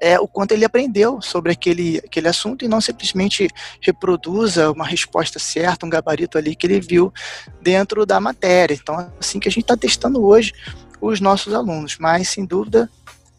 é, 0.00 0.18
o 0.18 0.26
quanto 0.26 0.52
ele 0.52 0.64
aprendeu 0.64 1.20
sobre 1.20 1.52
aquele, 1.52 1.98
aquele 1.98 2.26
assunto 2.26 2.64
e 2.64 2.68
não 2.68 2.80
simplesmente 2.80 3.48
reproduza 3.80 4.70
uma 4.70 4.86
resposta 4.86 5.38
certa, 5.38 5.84
um 5.84 5.90
gabarito 5.90 6.38
ali 6.38 6.56
que 6.56 6.66
ele 6.66 6.80
viu 6.80 7.12
dentro 7.60 8.06
da 8.06 8.18
matéria. 8.18 8.74
Então, 8.74 8.98
é 8.98 9.08
assim 9.20 9.38
que 9.38 9.48
a 9.48 9.52
gente 9.52 9.64
está 9.64 9.76
testando 9.76 10.24
hoje 10.24 10.52
os 11.00 11.20
nossos 11.20 11.52
alunos, 11.54 11.96
mas 11.98 12.28
sem 12.28 12.44
dúvida 12.44 12.90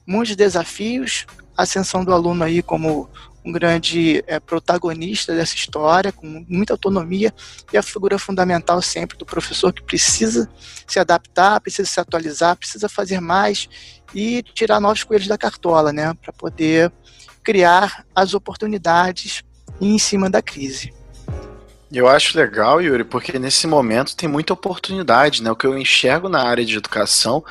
muitos 0.05 0.35
desafios, 0.35 1.25
a 1.55 1.63
ascensão 1.63 2.03
do 2.03 2.13
aluno 2.13 2.43
aí 2.43 2.61
como 2.61 3.09
um 3.43 3.51
grande 3.51 4.23
é, 4.27 4.39
protagonista 4.39 5.35
dessa 5.35 5.55
história, 5.55 6.11
com 6.11 6.45
muita 6.47 6.73
autonomia, 6.73 7.33
e 7.73 7.77
a 7.77 7.83
figura 7.83 8.19
fundamental 8.19 8.81
sempre 8.81 9.17
do 9.17 9.25
professor 9.25 9.73
que 9.73 9.81
precisa 9.81 10.49
se 10.85 10.99
adaptar, 10.99 11.59
precisa 11.59 11.89
se 11.89 11.99
atualizar, 11.99 12.55
precisa 12.55 12.87
fazer 12.87 13.19
mais 13.19 13.67
e 14.13 14.43
tirar 14.43 14.79
novos 14.79 15.03
coelhos 15.03 15.27
da 15.27 15.37
cartola, 15.37 15.91
né, 15.91 16.13
para 16.13 16.31
poder 16.31 16.91
criar 17.43 18.05
as 18.13 18.33
oportunidades 18.33 19.43
em 19.79 19.97
cima 19.97 20.29
da 20.29 20.41
crise. 20.41 20.93
Eu 21.93 22.07
acho 22.07 22.37
legal, 22.37 22.81
Yuri, 22.81 23.03
porque 23.03 23.37
nesse 23.37 23.67
momento 23.67 24.15
tem 24.15 24.29
muita 24.29 24.53
oportunidade, 24.53 25.43
né? 25.43 25.51
O 25.51 25.55
que 25.55 25.67
eu 25.67 25.77
enxergo 25.77 26.29
na 26.29 26.41
área 26.41 26.63
de 26.63 26.77
educação 26.77 27.43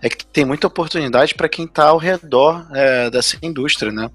é 0.00 0.08
que 0.08 0.24
tem 0.24 0.44
muita 0.44 0.68
oportunidade 0.68 1.34
para 1.34 1.48
quem 1.48 1.64
está 1.64 1.88
ao 1.88 1.98
redor 1.98 2.64
é, 2.72 3.10
dessa 3.10 3.36
indústria, 3.42 3.90
né? 3.90 4.08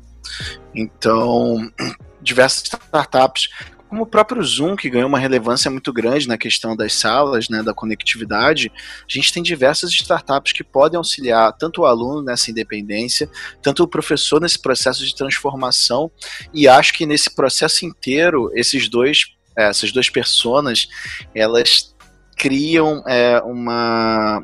Então, 0.74 1.70
diversas 2.22 2.64
startups, 2.64 3.50
como 3.90 4.04
o 4.04 4.08
próprio 4.08 4.42
Zoom, 4.42 4.78
que 4.78 4.90
ganhou 4.90 5.10
uma 5.10 5.20
relevância 5.20 5.70
muito 5.70 5.92
grande 5.92 6.30
na 6.30 6.38
questão 6.38 6.78
das 6.78 6.94
salas, 6.94 7.50
né, 7.50 7.62
da 7.62 7.74
conectividade, 7.74 8.72
a 8.76 9.14
gente 9.14 9.32
tem 9.32 9.44
diversas 9.44 9.92
startups 9.92 10.54
que 10.54 10.64
podem 10.64 10.98
auxiliar 10.98 11.54
tanto 11.54 11.82
o 11.82 11.86
aluno 11.86 12.24
nessa 12.24 12.50
independência, 12.50 13.30
tanto 13.62 13.84
o 13.84 13.88
professor 13.88 14.42
nesse 14.42 14.60
processo 14.60 15.06
de 15.06 15.14
transformação, 15.14 16.10
e 16.52 16.68
acho 16.68 16.94
que 16.94 17.06
nesse 17.06 17.36
processo 17.36 17.86
inteiro, 17.86 18.50
esses 18.56 18.90
dois 18.90 19.26
essas 19.56 19.92
duas 19.92 20.10
personas, 20.10 20.88
elas 21.34 21.94
criam 22.36 23.04
é, 23.08 23.40
uma, 23.42 24.44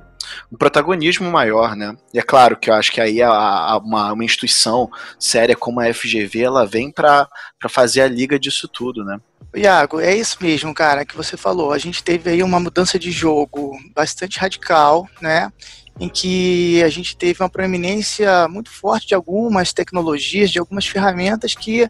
um 0.51 0.57
protagonismo 0.57 1.29
maior, 1.29 1.75
né? 1.75 1.95
E 2.13 2.19
é 2.19 2.21
claro 2.21 2.57
que 2.57 2.69
eu 2.69 2.73
acho 2.73 2.91
que 2.91 3.01
aí 3.01 3.21
a, 3.21 3.29
a, 3.31 3.77
uma, 3.77 4.13
uma 4.13 4.23
instituição 4.23 4.89
séria 5.19 5.55
como 5.55 5.79
a 5.79 5.93
FGV, 5.93 6.41
ela 6.41 6.65
vem 6.65 6.91
para 6.91 7.27
fazer 7.69 8.01
a 8.01 8.07
liga 8.07 8.39
disso 8.39 8.67
tudo, 8.67 9.03
né? 9.03 9.19
Iago, 9.55 9.99
é 9.99 10.15
isso 10.15 10.37
mesmo, 10.41 10.73
cara, 10.73 11.05
que 11.05 11.15
você 11.15 11.35
falou. 11.35 11.73
A 11.73 11.77
gente 11.77 12.03
teve 12.03 12.29
aí 12.29 12.43
uma 12.43 12.59
mudança 12.59 12.99
de 12.99 13.09
jogo 13.11 13.77
bastante 13.95 14.39
radical, 14.39 15.07
né? 15.21 15.51
Em 15.99 16.07
que 16.07 16.81
a 16.83 16.87
gente 16.87 17.17
teve 17.17 17.41
uma 17.41 17.49
proeminência 17.49 18.47
muito 18.47 18.69
forte 18.69 19.07
de 19.07 19.15
algumas 19.15 19.73
tecnologias, 19.73 20.51
de 20.51 20.59
algumas 20.59 20.85
ferramentas 20.85 21.55
que, 21.55 21.81
na 21.81 21.89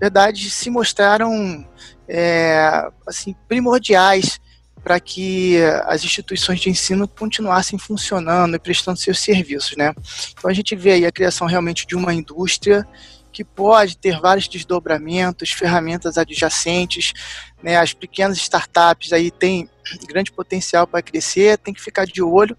verdade, 0.00 0.48
se 0.48 0.70
mostraram 0.70 1.66
é, 2.12 2.90
assim, 3.06 3.36
primordiais 3.46 4.40
para 4.82 4.98
que 4.98 5.58
as 5.84 6.02
instituições 6.02 6.58
de 6.58 6.68
ensino 6.68 7.06
continuassem 7.06 7.78
funcionando 7.78 8.56
e 8.56 8.58
prestando 8.58 8.98
seus 8.98 9.20
serviços, 9.20 9.76
né? 9.76 9.92
Então 10.32 10.50
a 10.50 10.54
gente 10.54 10.74
vê 10.74 10.92
aí 10.92 11.06
a 11.06 11.12
criação 11.12 11.46
realmente 11.46 11.86
de 11.86 11.94
uma 11.94 12.12
indústria 12.12 12.86
que 13.30 13.44
pode 13.44 13.96
ter 13.96 14.18
vários 14.18 14.48
desdobramentos, 14.48 15.52
ferramentas 15.52 16.18
adjacentes, 16.18 17.12
né? 17.62 17.76
As 17.76 17.92
pequenas 17.92 18.38
startups 18.38 19.12
aí 19.12 19.30
têm 19.30 19.68
grande 20.08 20.32
potencial 20.32 20.86
para 20.86 21.02
crescer, 21.02 21.58
tem 21.58 21.74
que 21.74 21.80
ficar 21.80 22.06
de 22.06 22.22
olho 22.22 22.56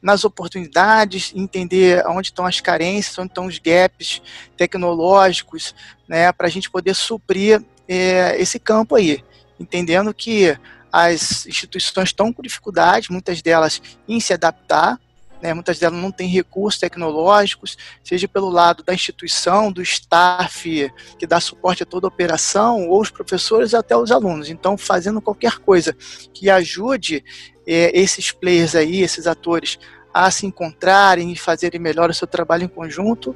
nas 0.00 0.24
oportunidades, 0.24 1.32
entender 1.34 2.04
onde 2.06 2.28
estão 2.28 2.44
as 2.44 2.60
carências, 2.60 3.18
onde 3.18 3.30
estão 3.30 3.46
os 3.46 3.58
gaps 3.58 4.20
tecnológicos, 4.56 5.74
né, 6.08 6.30
para 6.32 6.48
a 6.48 6.50
gente 6.50 6.68
poder 6.68 6.94
suprir 6.94 7.64
é, 7.88 8.40
esse 8.40 8.58
campo 8.58 8.96
aí, 8.96 9.22
entendendo 9.58 10.12
que 10.12 10.56
as 10.90 11.46
instituições 11.46 12.10
estão 12.10 12.32
com 12.32 12.42
dificuldade, 12.42 13.10
muitas 13.10 13.40
delas 13.40 13.80
em 14.06 14.20
se 14.20 14.32
adaptar, 14.32 15.00
né, 15.42 15.52
muitas 15.52 15.78
delas 15.78 16.00
não 16.00 16.12
têm 16.12 16.28
recursos 16.28 16.78
tecnológicos, 16.78 17.76
seja 18.04 18.28
pelo 18.28 18.48
lado 18.48 18.84
da 18.84 18.94
instituição, 18.94 19.72
do 19.72 19.82
staff 19.82 20.92
que 21.18 21.26
dá 21.26 21.40
suporte 21.40 21.82
a 21.82 21.86
toda 21.86 22.06
a 22.06 22.08
operação, 22.08 22.88
ou 22.88 23.00
os 23.00 23.10
professores 23.10 23.74
até 23.74 23.96
os 23.96 24.12
alunos. 24.12 24.48
Então, 24.48 24.78
fazendo 24.78 25.20
qualquer 25.20 25.58
coisa 25.58 25.96
que 26.32 26.48
ajude 26.48 27.24
é, 27.66 27.98
esses 27.98 28.30
players 28.30 28.76
aí, 28.76 29.02
esses 29.02 29.26
atores, 29.26 29.78
a 30.14 30.30
se 30.30 30.46
encontrarem 30.46 31.32
e 31.32 31.36
fazerem 31.36 31.80
melhor 31.80 32.10
o 32.10 32.14
seu 32.14 32.28
trabalho 32.28 32.64
em 32.64 32.68
conjunto. 32.68 33.34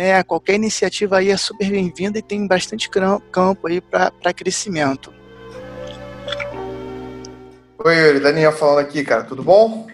É, 0.00 0.22
qualquer 0.22 0.54
iniciativa 0.54 1.18
aí 1.18 1.28
é 1.28 1.36
super 1.36 1.68
bem-vinda 1.68 2.20
e 2.20 2.22
tem 2.22 2.46
bastante 2.46 2.88
campo 2.88 3.66
aí 3.66 3.80
para 3.80 4.32
crescimento. 4.32 5.12
Oi, 7.84 7.96
Yuri, 7.96 8.20
Daniel 8.20 8.52
falando 8.52 8.78
aqui, 8.78 9.02
cara, 9.02 9.24
tudo 9.24 9.42
bom? 9.42 9.88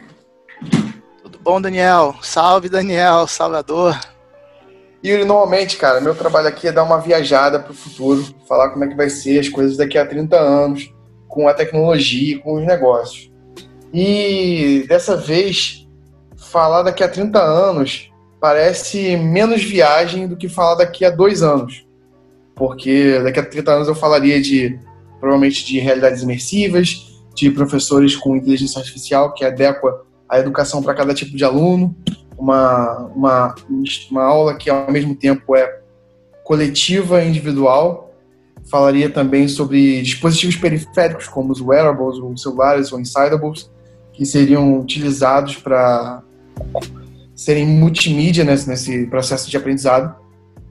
Tudo 1.23 1.38
bom, 1.38 1.59
Daniel? 1.59 2.17
Salve, 2.21 2.69
Daniel, 2.69 3.27
Salvador. 3.27 3.99
Yuri, 5.03 5.25
normalmente, 5.25 5.79
cara, 5.79 6.03
meu 6.03 6.14
trabalho 6.14 6.49
aqui 6.49 6.69
é 6.69 6.73
dar 6.73 6.83
uma 6.83 7.01
viajada 7.01 7.59
para 7.59 7.73
o 7.73 7.75
futuro, 7.75 8.27
falar 8.47 8.69
como 8.69 8.85
é 8.85 8.88
que 8.88 8.95
vai 8.95 9.09
ser 9.09 9.38
as 9.38 9.49
coisas 9.49 9.79
daqui 9.79 9.97
a 9.97 10.05
30 10.05 10.37
anos, 10.38 10.93
com 11.27 11.49
a 11.49 11.55
tecnologia, 11.55 12.38
com 12.40 12.57
os 12.57 12.67
negócios. 12.67 13.33
E 13.90 14.85
dessa 14.87 15.17
vez, 15.17 15.88
falar 16.37 16.83
daqui 16.83 17.03
a 17.03 17.09
30 17.09 17.40
anos 17.40 18.12
parece 18.44 19.16
menos 19.16 19.64
viagem 19.64 20.28
do 20.28 20.37
que 20.37 20.50
falar 20.50 20.74
daqui 20.74 21.02
a 21.02 21.09
dois 21.09 21.42
anos. 21.42 21.87
Porque 22.54 23.18
daqui 23.20 23.40
a 23.40 23.42
30 23.42 23.72
anos 23.72 23.88
eu 23.88 23.94
falaria 23.94 24.38
de, 24.38 24.78
provavelmente, 25.18 25.64
de 25.64 25.78
realidades 25.78 26.22
imersivas, 26.22 27.11
de 27.35 27.50
professores 27.50 28.14
com 28.14 28.37
inteligência 28.37 28.78
artificial 28.78 29.33
que 29.33 29.46
adequa 29.46 30.04
a 30.28 30.38
educação 30.38 30.83
para 30.83 30.92
cada 30.92 31.14
tipo 31.14 31.35
de 31.35 31.42
aluno, 31.42 31.96
uma, 32.37 33.11
uma, 33.16 33.54
uma 34.11 34.22
aula 34.22 34.54
que 34.59 34.68
ao 34.68 34.92
mesmo 34.92 35.14
tempo 35.14 35.57
é 35.57 35.80
coletiva 36.44 37.24
e 37.24 37.28
individual. 37.30 38.12
Falaria 38.70 39.09
também 39.09 39.48
sobre 39.48 40.02
dispositivos 40.02 40.57
periféricos, 40.57 41.28
como 41.28 41.50
os 41.50 41.62
wearables, 41.62 42.18
os 42.18 42.42
celulares 42.42 42.92
ou 42.92 43.00
insidables, 43.00 43.70
que 44.12 44.26
seriam 44.26 44.78
utilizados 44.78 45.57
para 45.57 46.22
serem 47.35 47.66
multimídia 47.66 48.44
nesse, 48.44 48.68
nesse 48.68 49.07
processo 49.07 49.51
de 49.51 49.57
aprendizado. 49.57 50.14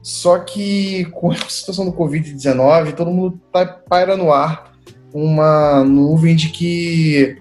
Só 0.02 0.38
que 0.38 1.06
com 1.06 1.30
a 1.32 1.36
situação 1.48 1.84
do 1.84 1.92
Covid-19, 1.92 2.92
todo 2.92 3.10
mundo 3.10 3.40
tá, 3.52 3.66
paira 3.66 4.16
no 4.16 4.32
ar 4.32 4.72
uma 5.12 5.84
nuvem 5.84 6.34
de 6.34 6.48
que 6.48 7.36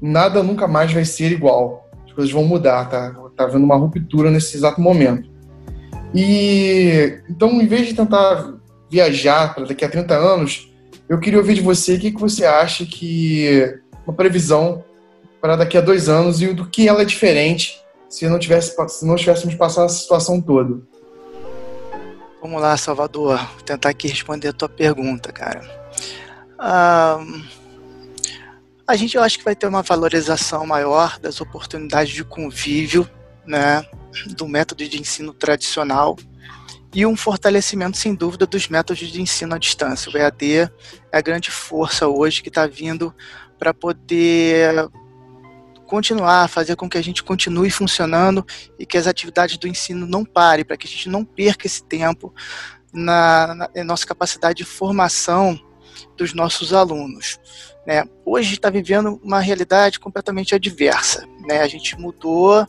nada 0.00 0.42
nunca 0.42 0.66
mais 0.66 0.92
vai 0.92 1.04
ser 1.04 1.30
igual. 1.30 1.88
As 2.06 2.12
coisas 2.12 2.32
vão 2.32 2.44
mudar, 2.44 2.88
tá? 2.88 3.14
Tá 3.36 3.44
havendo 3.44 3.64
uma 3.64 3.76
ruptura 3.76 4.30
nesse 4.30 4.56
exato 4.56 4.80
momento. 4.80 5.30
E 6.14 7.20
então, 7.28 7.60
em 7.60 7.66
vez 7.66 7.86
de 7.86 7.94
tentar 7.94 8.54
viajar 8.90 9.54
para 9.54 9.66
daqui 9.66 9.84
a 9.84 9.88
30 9.88 10.14
anos, 10.14 10.72
eu 11.08 11.18
queria 11.18 11.38
ouvir 11.38 11.54
de 11.54 11.60
você 11.60 11.94
o 11.94 12.00
que, 12.00 12.10
que 12.10 12.20
você 12.20 12.44
acha 12.44 12.84
que 12.84 13.78
uma 14.06 14.14
previsão 14.14 14.82
para 15.40 15.56
daqui 15.56 15.78
a 15.78 15.80
dois 15.80 16.08
anos 16.08 16.42
e 16.42 16.52
do 16.52 16.66
que 16.66 16.88
ela 16.88 17.02
é 17.02 17.04
diferente 17.04 17.79
se 18.10 18.28
não 18.28 18.38
tivesse 18.38 18.74
se 18.88 19.06
não 19.06 19.14
tivéssemos 19.14 19.54
passado 19.54 19.86
essa 19.86 19.94
situação 19.94 20.40
toda. 20.40 20.82
Vamos 22.42 22.60
lá, 22.60 22.76
Salvador, 22.76 23.38
vou 23.38 23.62
tentar 23.62 23.90
aqui 23.90 24.08
responder 24.08 24.48
a 24.48 24.52
tua 24.52 24.68
pergunta, 24.68 25.30
cara. 25.30 25.60
Ah, 26.58 27.22
a 28.86 28.96
gente 28.96 29.16
eu 29.16 29.22
acho 29.22 29.38
que 29.38 29.44
vai 29.44 29.54
ter 29.54 29.66
uma 29.66 29.82
valorização 29.82 30.66
maior 30.66 31.18
das 31.20 31.40
oportunidades 31.40 32.12
de 32.12 32.24
convívio, 32.24 33.08
né, 33.46 33.84
do 34.36 34.48
método 34.48 34.86
de 34.86 35.00
ensino 35.00 35.32
tradicional 35.32 36.16
e 36.92 37.06
um 37.06 37.16
fortalecimento, 37.16 37.96
sem 37.96 38.14
dúvida, 38.14 38.46
dos 38.46 38.68
métodos 38.68 39.08
de 39.08 39.22
ensino 39.22 39.54
à 39.54 39.58
distância. 39.58 40.10
O 40.10 40.16
EAD 40.16 40.54
é 40.56 40.70
a 41.12 41.20
grande 41.20 41.50
força 41.50 42.08
hoje 42.08 42.42
que 42.42 42.48
está 42.48 42.66
vindo 42.66 43.14
para 43.58 43.72
poder 43.72 44.88
continuar, 45.90 46.46
fazer 46.46 46.76
com 46.76 46.88
que 46.88 46.96
a 46.96 47.02
gente 47.02 47.20
continue 47.20 47.68
funcionando 47.68 48.46
e 48.78 48.86
que 48.86 48.96
as 48.96 49.08
atividades 49.08 49.56
do 49.58 49.66
ensino 49.66 50.06
não 50.06 50.24
parem, 50.24 50.64
para 50.64 50.76
que 50.76 50.86
a 50.86 50.90
gente 50.90 51.08
não 51.08 51.24
perca 51.24 51.66
esse 51.66 51.82
tempo 51.82 52.32
na, 52.92 53.54
na, 53.56 53.70
na 53.74 53.84
nossa 53.84 54.06
capacidade 54.06 54.58
de 54.58 54.64
formação 54.64 55.58
dos 56.16 56.32
nossos 56.32 56.72
alunos. 56.72 57.40
Né? 57.84 58.04
Hoje 58.24 58.54
está 58.54 58.70
vivendo 58.70 59.20
uma 59.20 59.40
realidade 59.40 59.98
completamente 59.98 60.54
adversa. 60.54 61.26
Né? 61.48 61.60
A 61.60 61.66
gente 61.66 61.98
mudou 61.98 62.64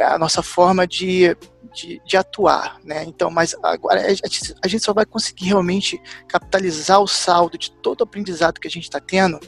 a 0.00 0.18
nossa 0.18 0.42
forma 0.42 0.86
de, 0.86 1.36
de, 1.72 2.00
de 2.04 2.16
atuar. 2.16 2.78
Né? 2.84 3.04
Então, 3.04 3.30
mas 3.30 3.54
agora 3.62 4.02
a 4.62 4.68
gente 4.68 4.84
só 4.84 4.92
vai 4.92 5.04
conseguir 5.04 5.46
realmente 5.46 6.00
capitalizar 6.28 7.00
o 7.00 7.06
saldo 7.06 7.58
de 7.58 7.70
todo 7.70 8.00
o 8.00 8.04
aprendizado 8.04 8.60
que 8.60 8.68
a 8.68 8.70
gente 8.70 8.84
está 8.84 9.00
tendo 9.00 9.40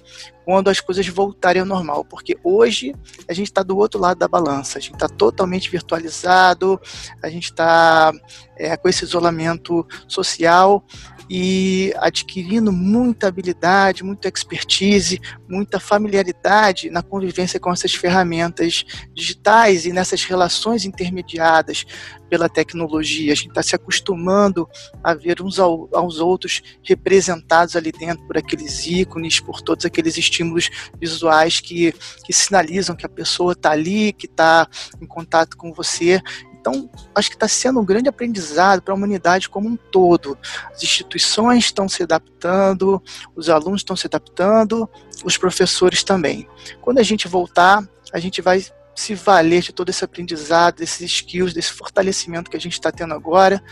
quando 0.44 0.68
as 0.68 0.78
coisas 0.78 1.07
voltarem 1.09 1.61
ao 1.61 1.66
normal, 1.66 2.04
porque 2.04 2.37
hoje 2.44 2.94
a 3.26 3.33
gente 3.33 3.46
está 3.46 3.62
do 3.62 3.78
outro 3.78 3.98
lado 3.98 4.18
da 4.18 4.28
balança, 4.28 4.78
a 4.78 4.80
gente 4.80 4.92
está 4.92 5.09
totalmente 5.09 5.70
virtualizado, 5.70 6.78
a 7.22 7.30
gente 7.30 7.44
está 7.44 8.12
é, 8.59 8.76
com 8.76 8.88
esse 8.88 9.04
isolamento 9.04 9.87
social 10.07 10.85
e 11.28 11.92
adquirindo 11.98 12.72
muita 12.72 13.28
habilidade, 13.28 14.04
muita 14.04 14.28
expertise, 14.28 15.20
muita 15.48 15.80
familiaridade 15.80 16.90
na 16.90 17.02
convivência 17.02 17.58
com 17.58 17.72
essas 17.72 17.94
ferramentas 17.94 18.84
digitais 19.14 19.87
e 19.87 19.92
nessas 19.92 20.24
relações 20.24 20.84
intermediadas 20.84 21.84
pela 22.28 22.48
tecnologia. 22.48 23.32
A 23.32 23.37
gente 23.37 23.48
está 23.48 23.62
se 23.62 23.76
acostumando 23.76 24.68
a 25.02 25.14
ver 25.14 25.40
uns 25.40 25.58
aos 25.58 26.18
outros 26.18 26.62
representados 26.82 27.76
ali 27.76 27.92
dentro 27.92 28.26
por 28.26 28.37
aqueles 28.37 28.87
ícones, 28.87 29.40
por 29.40 29.62
todos 29.62 29.84
aqueles 29.84 30.16
estímulos 30.16 30.70
visuais 30.98 31.60
que, 31.60 31.94
que 32.24 32.32
sinalizam 32.32 32.96
que 32.96 33.06
a 33.06 33.08
pessoa 33.08 33.52
está 33.52 33.70
ali, 33.70 34.12
que 34.12 34.26
está 34.26 34.68
em 35.00 35.06
contato 35.06 35.56
com 35.56 35.72
você. 35.72 36.20
Então, 36.66 36.88
acho 37.14 37.29
que 37.29 37.37
está 37.37 37.46
sendo 37.46 37.79
um 37.79 37.85
grande 37.85 38.09
aprendizado 38.09 38.81
para 38.81 38.94
a 38.94 38.96
humanidade 38.96 39.50
como 39.50 39.68
um 39.68 39.77
todo. 39.77 40.38
As 40.72 40.83
instituições 40.83 41.64
estão 41.64 41.87
se 41.90 42.03
adaptando, 42.03 43.03
os 43.37 43.50
alunos 43.50 43.83
estão 43.83 43.94
se 43.94 44.07
adaptando, 44.07 44.88
os 45.22 45.37
professores 45.37 46.03
também. 46.03 46.48
Quando 46.81 47.00
a 47.00 47.03
gente 47.03 47.29
voltar, 47.29 47.87
a 48.14 48.18
gente 48.18 48.40
vai 48.40 48.64
se 48.94 49.14
valer 49.14 49.61
de 49.61 49.74
todo 49.74 49.90
esse 49.90 50.07
aprendizado, 50.07 50.77
desses 50.77 51.03
skills, 51.03 51.53
desse 51.53 51.70
fortalecimento 51.70 52.50
que 52.50 52.57
a 52.57 52.61
gente 52.61 52.72
está 52.72 52.90
tendo 52.90 53.12
agora. 53.12 53.62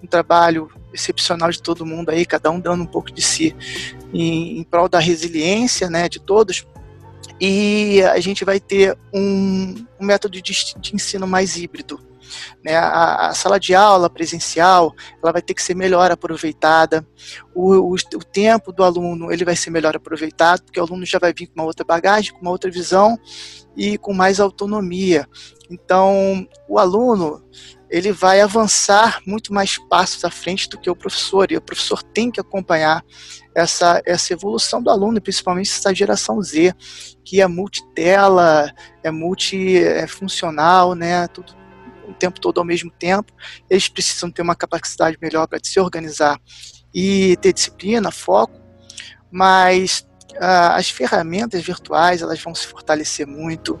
Um 0.00 0.06
trabalho 0.06 0.70
excepcional 0.94 1.50
de 1.50 1.60
todo 1.60 1.84
mundo 1.84 2.10
aí, 2.10 2.24
cada 2.24 2.48
um 2.48 2.60
dando 2.60 2.84
um 2.84 2.86
pouco 2.86 3.10
de 3.10 3.22
si 3.22 3.56
em, 4.14 4.60
em 4.60 4.62
prol 4.62 4.88
da 4.88 5.00
resiliência 5.00 5.90
né, 5.90 6.08
de 6.08 6.20
todos. 6.20 6.64
E 7.40 8.02
a 8.02 8.20
gente 8.20 8.44
vai 8.44 8.60
ter 8.60 8.96
um, 9.12 9.84
um 9.98 10.06
método 10.06 10.40
de, 10.40 10.52
de 10.78 10.94
ensino 10.94 11.26
mais 11.26 11.56
híbrido 11.56 12.05
né? 12.64 12.76
A, 12.76 13.28
a, 13.28 13.34
sala 13.34 13.58
de 13.58 13.74
aula 13.74 14.08
presencial 14.10 14.94
ela 15.22 15.32
vai 15.32 15.42
ter 15.42 15.54
que 15.54 15.62
ser 15.62 15.74
melhor 15.74 16.10
aproveitada. 16.10 17.06
O, 17.54 17.74
o, 17.74 17.94
o, 17.94 18.24
tempo 18.24 18.72
do 18.72 18.84
aluno 18.84 19.32
ele 19.32 19.44
vai 19.44 19.56
ser 19.56 19.70
melhor 19.70 19.96
aproveitado, 19.96 20.62
porque 20.62 20.80
o 20.80 20.82
aluno 20.82 21.04
já 21.04 21.18
vai 21.18 21.32
vir 21.32 21.46
com 21.46 21.60
uma 21.60 21.66
outra 21.66 21.84
bagagem, 21.84 22.32
com 22.32 22.40
uma 22.40 22.50
outra 22.50 22.70
visão 22.70 23.18
e 23.76 23.98
com 23.98 24.12
mais 24.12 24.40
autonomia. 24.40 25.28
Então, 25.70 26.46
o 26.68 26.78
aluno 26.78 27.42
ele 27.88 28.12
vai 28.12 28.40
avançar 28.40 29.20
muito 29.26 29.52
mais 29.52 29.78
passos 29.88 30.24
à 30.24 30.30
frente 30.30 30.68
do 30.68 30.78
que 30.78 30.90
o 30.90 30.96
professor, 30.96 31.50
e 31.50 31.56
o 31.56 31.62
professor 31.62 32.02
tem 32.02 32.30
que 32.30 32.40
acompanhar 32.40 33.04
essa, 33.54 34.02
essa 34.04 34.32
evolução 34.32 34.82
do 34.82 34.90
aluno, 34.90 35.20
principalmente 35.20 35.70
essa 35.70 35.94
geração 35.94 36.42
Z, 36.42 36.74
que 37.24 37.40
é 37.40 37.46
multitela, 37.46 38.70
é 39.02 39.10
multifuncional, 39.10 40.94
né, 40.94 41.28
tudo, 41.28 41.54
o 42.08 42.14
tempo 42.14 42.40
todo 42.40 42.58
ao 42.58 42.64
mesmo 42.64 42.90
tempo, 42.90 43.32
eles 43.68 43.88
precisam 43.88 44.30
ter 44.30 44.42
uma 44.42 44.54
capacidade 44.54 45.18
melhor 45.20 45.46
para 45.46 45.58
se 45.62 45.78
organizar 45.80 46.40
e 46.94 47.36
ter 47.38 47.52
disciplina, 47.52 48.10
foco, 48.10 48.60
mas 49.30 50.06
uh, 50.34 50.72
as 50.74 50.88
ferramentas 50.88 51.62
virtuais 51.62 52.22
elas 52.22 52.40
vão 52.42 52.54
se 52.54 52.66
fortalecer 52.66 53.26
muito. 53.26 53.78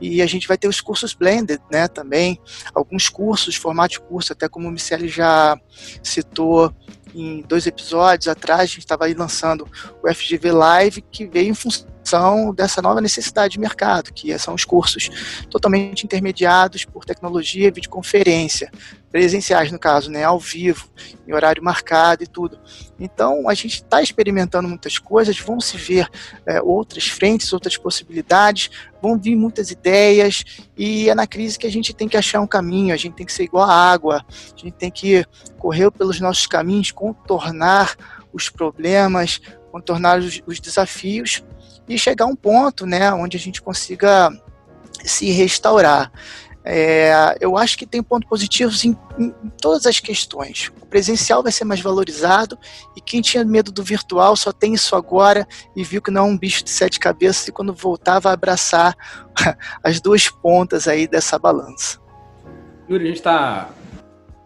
E 0.00 0.20
a 0.20 0.26
gente 0.26 0.46
vai 0.46 0.58
ter 0.58 0.68
os 0.68 0.80
cursos 0.80 1.14
blended, 1.14 1.60
né, 1.70 1.88
também, 1.88 2.40
alguns 2.74 3.08
cursos, 3.08 3.56
formato 3.56 3.94
de 3.94 4.00
curso, 4.00 4.32
até 4.32 4.48
como 4.48 4.68
o 4.68 4.70
Michele 4.70 5.08
já 5.08 5.58
citou 6.02 6.74
em 7.14 7.42
dois 7.42 7.66
episódios 7.66 8.26
atrás, 8.26 8.62
a 8.62 8.66
gente 8.66 8.80
estava 8.80 9.04
aí 9.04 9.14
lançando 9.14 9.68
o 10.02 10.12
FGV 10.12 10.50
Live, 10.50 11.02
que 11.12 11.26
veio 11.26 11.50
em 11.50 11.54
função 11.54 11.93
são 12.08 12.54
dessa 12.54 12.82
nova 12.82 13.00
necessidade 13.00 13.54
de 13.54 13.60
mercado, 13.60 14.12
que 14.12 14.36
são 14.38 14.54
os 14.54 14.64
cursos 14.64 15.10
totalmente 15.50 16.04
intermediados 16.04 16.84
por 16.84 17.04
tecnologia 17.04 17.70
videoconferência, 17.70 18.70
presenciais 19.10 19.70
no 19.70 19.78
caso, 19.78 20.10
né, 20.10 20.24
ao 20.24 20.40
vivo, 20.40 20.88
em 21.26 21.32
horário 21.32 21.62
marcado 21.62 22.24
e 22.24 22.26
tudo. 22.26 22.58
Então 22.98 23.48
a 23.48 23.54
gente 23.54 23.76
está 23.76 24.02
experimentando 24.02 24.68
muitas 24.68 24.98
coisas, 24.98 25.38
vão 25.38 25.60
se 25.60 25.76
ver 25.76 26.08
é, 26.44 26.60
outras 26.60 27.06
frentes, 27.06 27.52
outras 27.52 27.76
possibilidades, 27.76 28.70
vão 29.00 29.16
vir 29.16 29.36
muitas 29.36 29.70
ideias 29.70 30.44
e 30.76 31.08
é 31.08 31.14
na 31.14 31.28
crise 31.28 31.58
que 31.58 31.66
a 31.66 31.70
gente 31.70 31.94
tem 31.94 32.08
que 32.08 32.16
achar 32.16 32.40
um 32.40 32.46
caminho, 32.46 32.92
a 32.92 32.96
gente 32.96 33.14
tem 33.14 33.24
que 33.24 33.32
ser 33.32 33.44
igual 33.44 33.70
a 33.70 33.72
água, 33.72 34.24
a 34.28 34.58
gente 34.58 34.72
tem 34.72 34.90
que 34.90 35.24
correr 35.58 35.90
pelos 35.92 36.20
nossos 36.20 36.48
caminhos, 36.48 36.90
contornar 36.90 37.94
os 38.32 38.48
problemas, 38.48 39.40
contornar 39.70 40.18
os 40.18 40.58
desafios 40.58 41.42
e 41.88 41.98
chegar 41.98 42.24
a 42.24 42.28
um 42.28 42.36
ponto, 42.36 42.86
né, 42.86 43.12
onde 43.12 43.36
a 43.36 43.40
gente 43.40 43.60
consiga 43.60 44.30
se 45.04 45.30
restaurar. 45.30 46.10
É, 46.66 47.36
eu 47.40 47.58
acho 47.58 47.76
que 47.76 47.84
tem 47.84 48.02
pontos 48.02 48.26
positivos 48.26 48.86
em, 48.86 48.96
em, 49.18 49.34
todas 49.60 49.84
as 49.84 50.00
questões. 50.00 50.72
O 50.80 50.86
presencial 50.86 51.42
vai 51.42 51.52
ser 51.52 51.64
mais 51.64 51.80
valorizado 51.80 52.58
e 52.96 53.02
quem 53.02 53.20
tinha 53.20 53.44
medo 53.44 53.70
do 53.70 53.84
virtual 53.84 54.34
só 54.34 54.50
tem 54.50 54.72
isso 54.72 54.96
agora 54.96 55.46
e 55.76 55.84
viu 55.84 56.00
que 56.00 56.10
não 56.10 56.22
é 56.22 56.24
um 56.30 56.38
bicho 56.38 56.64
de 56.64 56.70
sete 56.70 56.98
cabeças 56.98 57.46
e 57.48 57.52
quando 57.52 57.74
voltar 57.74 58.18
vai 58.18 58.32
abraçar 58.32 58.96
as 59.84 60.00
duas 60.00 60.28
pontas 60.28 60.88
aí 60.88 61.06
dessa 61.06 61.38
balança. 61.38 62.00
Yuri, 62.88 63.04
a 63.04 63.08
gente 63.08 63.16
está 63.16 63.68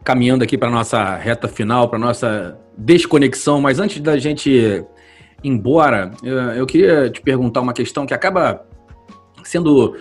caminhando 0.03 0.43
aqui 0.43 0.59
para 0.59 0.71
nossa 0.71 1.15
reta 1.17 1.47
final, 1.47 1.89
para 1.89 2.01
nossa 2.01 2.59
desconexão, 2.77 3.61
mas 3.61 3.79
antes 3.79 4.01
da 4.01 4.19
gente 4.19 4.85
embora, 5.43 6.11
eu 6.57 6.67
queria 6.67 7.11
te 7.11 7.21
perguntar 7.21 7.61
uma 7.61 7.73
questão 7.73 8.07
que 8.07 8.15
acaba 8.15 8.65
sendo 9.45 9.97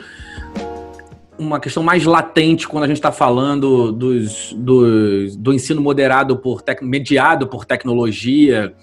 uma 1.38 1.60
questão 1.60 1.84
mais 1.84 2.04
latente 2.04 2.68
quando 2.68 2.86
a 2.86 2.88
gente 2.88 2.98
está 2.98 3.12
falando 3.12 3.92
dos, 3.92 4.54
dos, 4.54 5.36
do 5.36 5.54
ensino 5.54 5.82
moderado 5.82 6.38
por 6.38 6.62
tec, 6.62 6.82
mediado 6.82 7.48
por 7.48 7.64
tecnologia 7.64 8.74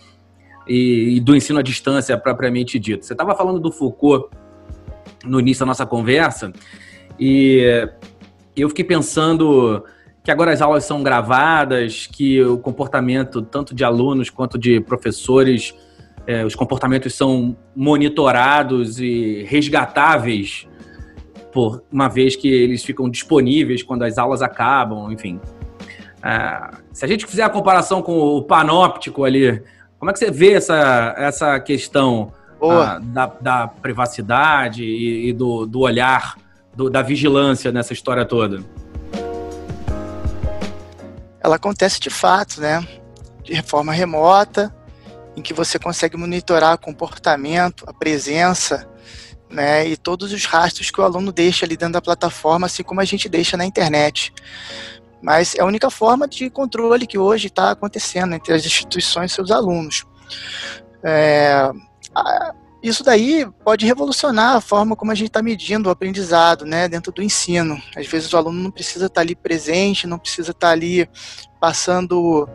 e, 0.69 1.17
e, 1.17 1.21
do 1.21 1.35
ensino 1.35 1.59
à 1.59 1.63
distância 1.63 2.17
propriamente 2.17 2.79
dito. 2.79 3.05
Você 3.05 3.13
estava 3.13 3.35
falando 3.35 3.59
do 3.59 3.73
Foucault 3.73 4.29
no 5.25 5.41
início 5.41 5.61
da 5.61 5.67
nossa 5.67 5.85
conversa 5.85 6.53
e 7.19 7.89
eu 8.57 8.69
fiquei 8.69 8.85
pensando 8.85 9.85
que 10.23 10.31
agora 10.31 10.53
as 10.53 10.63
aulas 10.63 10.85
são 10.85 11.03
gravadas, 11.03 12.07
que 12.07 12.43
o 12.43 12.57
comportamento 12.57 13.43
tanto 13.43 13.75
de 13.75 13.85
alunos 13.85 14.31
quanto 14.31 14.57
de 14.57 14.81
professores, 14.81 15.75
é, 16.27 16.45
os 16.45 16.55
comportamentos 16.55 17.14
são 17.14 17.57
monitorados 17.75 18.99
e 18.99 19.45
resgatáveis 19.45 20.66
por 21.53 21.85
uma 21.93 22.09
vez 22.09 22.35
que 22.35 22.49
eles 22.49 22.83
ficam 22.83 23.09
disponíveis 23.09 23.83
quando 23.83 24.03
as 24.03 24.18
aulas 24.18 24.43
acabam, 24.43 25.12
enfim. 25.12 25.41
Uh, 26.18 26.77
se 26.93 27.05
a 27.05 27.09
gente 27.09 27.27
fizer 27.27 27.43
a 27.43 27.51
comparação 27.51 28.03
com 28.03 28.18
o 28.18 28.43
panóptico 28.43 29.25
ali, 29.25 29.62
como 29.99 30.11
é 30.11 30.12
que 30.12 30.18
você 30.18 30.31
vê 30.31 30.55
essa, 30.55 31.14
essa 31.16 31.61
questão 31.61 32.33
uh, 32.61 32.99
da, 33.01 33.27
da, 33.41 33.68
privacidade 33.68 34.83
e, 34.83 35.29
e 35.29 35.33
do, 35.33 35.66
do, 35.66 35.81
olhar, 35.81 36.37
do, 36.75 36.91
da 36.91 37.03
vigilância 37.03 37.70
nessa 37.70 37.93
história 37.93 38.25
toda? 38.25 38.64
Ela 41.41 41.57
acontece 41.57 42.01
de 42.01 42.11
fato, 42.11 42.61
né? 42.61 42.85
De 43.43 43.62
forma 43.62 43.93
remota, 43.93 44.75
em 45.37 45.43
que 45.43 45.55
você 45.55 45.78
consegue 45.78 46.16
monitorar 46.16 46.74
o 46.74 46.78
comportamento, 46.78 47.85
a 47.87 47.93
presença 47.93 48.89
né, 49.51 49.87
e 49.87 49.97
todos 49.97 50.32
os 50.32 50.45
rastros 50.45 50.91
que 50.91 51.01
o 51.01 51.05
aluno 51.05 51.32
deixa 51.32 51.64
ali 51.64 51.76
dentro 51.76 51.95
da 51.95 52.03
plataforma, 52.03 52.66
assim 52.66 52.82
como 52.82 53.01
a 53.01 53.05
gente 53.05 53.28
deixa 53.28 53.57
na 53.57 53.64
internet. 53.64 54.32
Mas 55.22 55.55
é 55.55 55.62
a 55.62 55.64
única 55.64 55.91
forma 55.91 56.28
de 56.28 56.51
controle 56.51 57.07
que 57.07 57.18
hoje 57.18 57.47
está 57.47 57.70
acontecendo 57.70 58.35
entre 58.35 58.53
as 58.53 58.66
instituições 58.66 59.32
e 59.32 59.35
seus 59.35 59.51
alunos. 59.51 60.05
É, 61.03 61.70
isso 62.82 63.03
daí 63.03 63.47
pode 63.64 63.87
revolucionar 63.87 64.57
a 64.57 64.61
forma 64.61 64.95
como 64.95 65.11
a 65.11 65.14
gente 65.14 65.28
está 65.28 65.43
medindo 65.43 65.89
o 65.89 65.93
aprendizado 65.93 66.66
né, 66.66 66.87
dentro 66.87 67.11
do 67.11 67.22
ensino. 67.22 67.80
Às 67.97 68.07
vezes 68.07 68.30
o 68.32 68.37
aluno 68.37 68.62
não 68.62 68.70
precisa 68.70 69.07
estar 69.07 69.14
tá 69.14 69.20
ali 69.22 69.35
presente, 69.35 70.07
não 70.07 70.18
precisa 70.18 70.51
estar 70.51 70.66
tá 70.66 70.72
ali 70.72 71.09
passando 71.59 72.47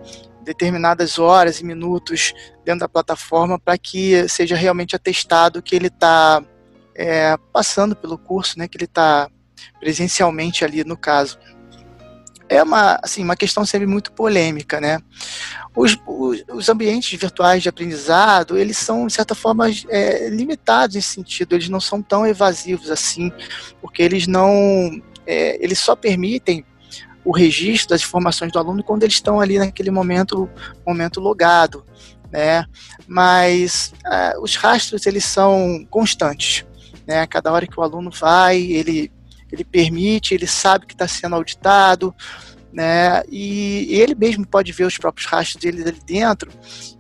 determinadas 0.50 1.20
horas 1.20 1.60
e 1.60 1.64
minutos 1.64 2.34
dentro 2.66 2.80
da 2.80 2.90
plataforma 2.90 3.60
para 3.60 3.78
que 3.78 4.28
seja 4.28 4.56
realmente 4.56 4.96
atestado 4.96 5.62
que 5.62 5.76
ele 5.76 5.90
está 5.90 6.44
é, 6.96 7.38
passando 7.54 7.96
pelo 7.96 8.18
curso, 8.18 8.58
né, 8.58 8.68
que 8.68 8.76
ele 8.76 8.86
está 8.86 9.30
presencialmente 9.80 10.66
ali 10.66 10.84
no 10.84 10.98
caso. 10.98 11.38
É 12.50 12.64
uma, 12.64 13.00
assim, 13.04 13.24
uma 13.24 13.36
questão 13.36 13.64
sempre 13.64 13.86
muito 13.86 14.12
polêmica, 14.12 14.82
né? 14.82 14.98
Os, 15.76 15.96
os, 16.08 16.44
os 16.52 16.68
ambientes 16.68 17.20
virtuais 17.20 17.62
de 17.62 17.70
aprendizado, 17.70 18.58
eles 18.58 18.76
são, 18.76 19.06
de 19.06 19.14
certa 19.14 19.36
forma, 19.36 19.68
é, 19.88 20.30
limitados 20.30 20.96
nesse 20.96 21.10
sentido, 21.10 21.54
eles 21.54 21.70
não 21.70 21.80
são 21.80 22.02
tão 22.02 22.26
evasivos 22.26 22.90
assim, 22.90 23.32
porque 23.80 24.02
eles 24.02 24.26
não, 24.26 25.00
é, 25.28 25.64
eles 25.64 25.78
só 25.78 25.96
permitem 25.96 26.66
o 27.30 27.32
registro 27.32 27.90
das 27.90 28.02
informações 28.02 28.52
do 28.52 28.58
aluno 28.58 28.84
quando 28.84 29.04
eles 29.04 29.14
estão 29.14 29.40
ali 29.40 29.60
naquele 29.60 29.92
momento, 29.92 30.50
momento 30.84 31.20
logado, 31.20 31.86
né? 32.32 32.66
Mas 33.08 33.94
uh, 34.04 34.42
os 34.42 34.56
rastros 34.56 35.06
eles 35.06 35.26
são 35.26 35.86
constantes. 35.92 36.66
Né? 37.06 37.28
Cada 37.28 37.52
hora 37.52 37.68
que 37.68 37.80
o 37.80 37.84
aluno 37.84 38.10
vai, 38.10 38.60
ele, 38.60 39.12
ele 39.52 39.64
permite, 39.64 40.34
ele 40.34 40.48
sabe 40.48 40.88
que 40.88 40.96
está 40.96 41.08
sendo 41.08 41.36
auditado, 41.36 42.16
né? 42.72 43.24
E, 43.30 43.88
ele 43.90 44.16
mesmo 44.16 44.46
pode 44.46 44.72
ver 44.72 44.86
os 44.86 44.98
próprios 44.98 45.28
rastros 45.28 45.62
dele 45.62 45.82
ali 45.82 46.00
dentro. 46.06 46.52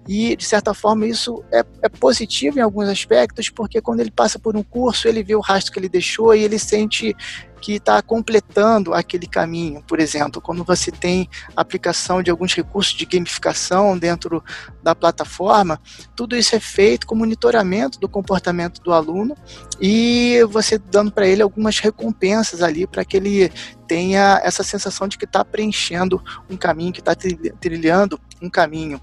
E, 0.08 0.36
de 0.36 0.46
certa 0.46 0.74
forma, 0.74 1.06
isso 1.06 1.44
é, 1.52 1.64
é, 1.84 1.90
positivo 1.90 2.58
em 2.58 2.62
alguns 2.62 2.90
aspectos, 2.90 3.50
porque 3.50 3.80
quando 3.80 4.00
ele 4.00 4.12
passa 4.12 4.40
por 4.40 4.58
um 4.58 4.64
curso, 4.64 5.08
ele 5.08 5.24
vê 5.24 5.36
o 5.36 5.40
rastro 5.40 5.72
que 5.72 5.80
ele 5.80 5.90
deixou 5.90 6.34
e 6.34 6.44
ele 6.44 6.58
sente 6.58 7.16
que 7.60 7.74
está 7.74 8.02
completando 8.02 8.94
aquele 8.94 9.28
caminho. 9.28 9.84
Por 9.86 10.00
exemplo, 10.00 10.42
quando 10.42 10.64
você 10.64 10.92
tem 10.92 11.30
aplicação 11.56 12.24
de 12.24 12.32
alguns 12.32 12.54
recursos 12.54 12.94
de 12.94 13.06
gamificação 13.06 13.98
dentro 13.98 14.44
da 14.82 14.96
plataforma, 14.96 15.80
tudo 16.16 16.36
isso 16.36 16.56
é 16.56 16.60
feito 16.60 17.06
com 17.06 17.16
monitoramento 17.16 18.00
do 18.00 18.08
comportamento 18.08 18.82
do 18.82 18.94
aluno 18.94 19.36
e 19.80 20.40
você 20.50 20.78
dando 20.78 21.12
para 21.12 21.28
ele 21.28 21.42
algumas 21.42 21.80
recompensas 21.80 22.62
ali 22.62 22.88
para 22.88 23.04
que 23.06 23.18
ele 23.18 23.52
tenha 23.90 24.40
essa 24.44 24.64
sensação 24.64 25.08
de 25.08 25.18
que 25.18 25.26
está 25.26 25.44
preenchendo 25.44 26.24
um 26.48 26.56
caminho, 26.56 26.94
que 26.94 27.00
está 27.00 27.16
trilhando 27.60 28.22
um 28.42 28.50
caminho 28.50 29.02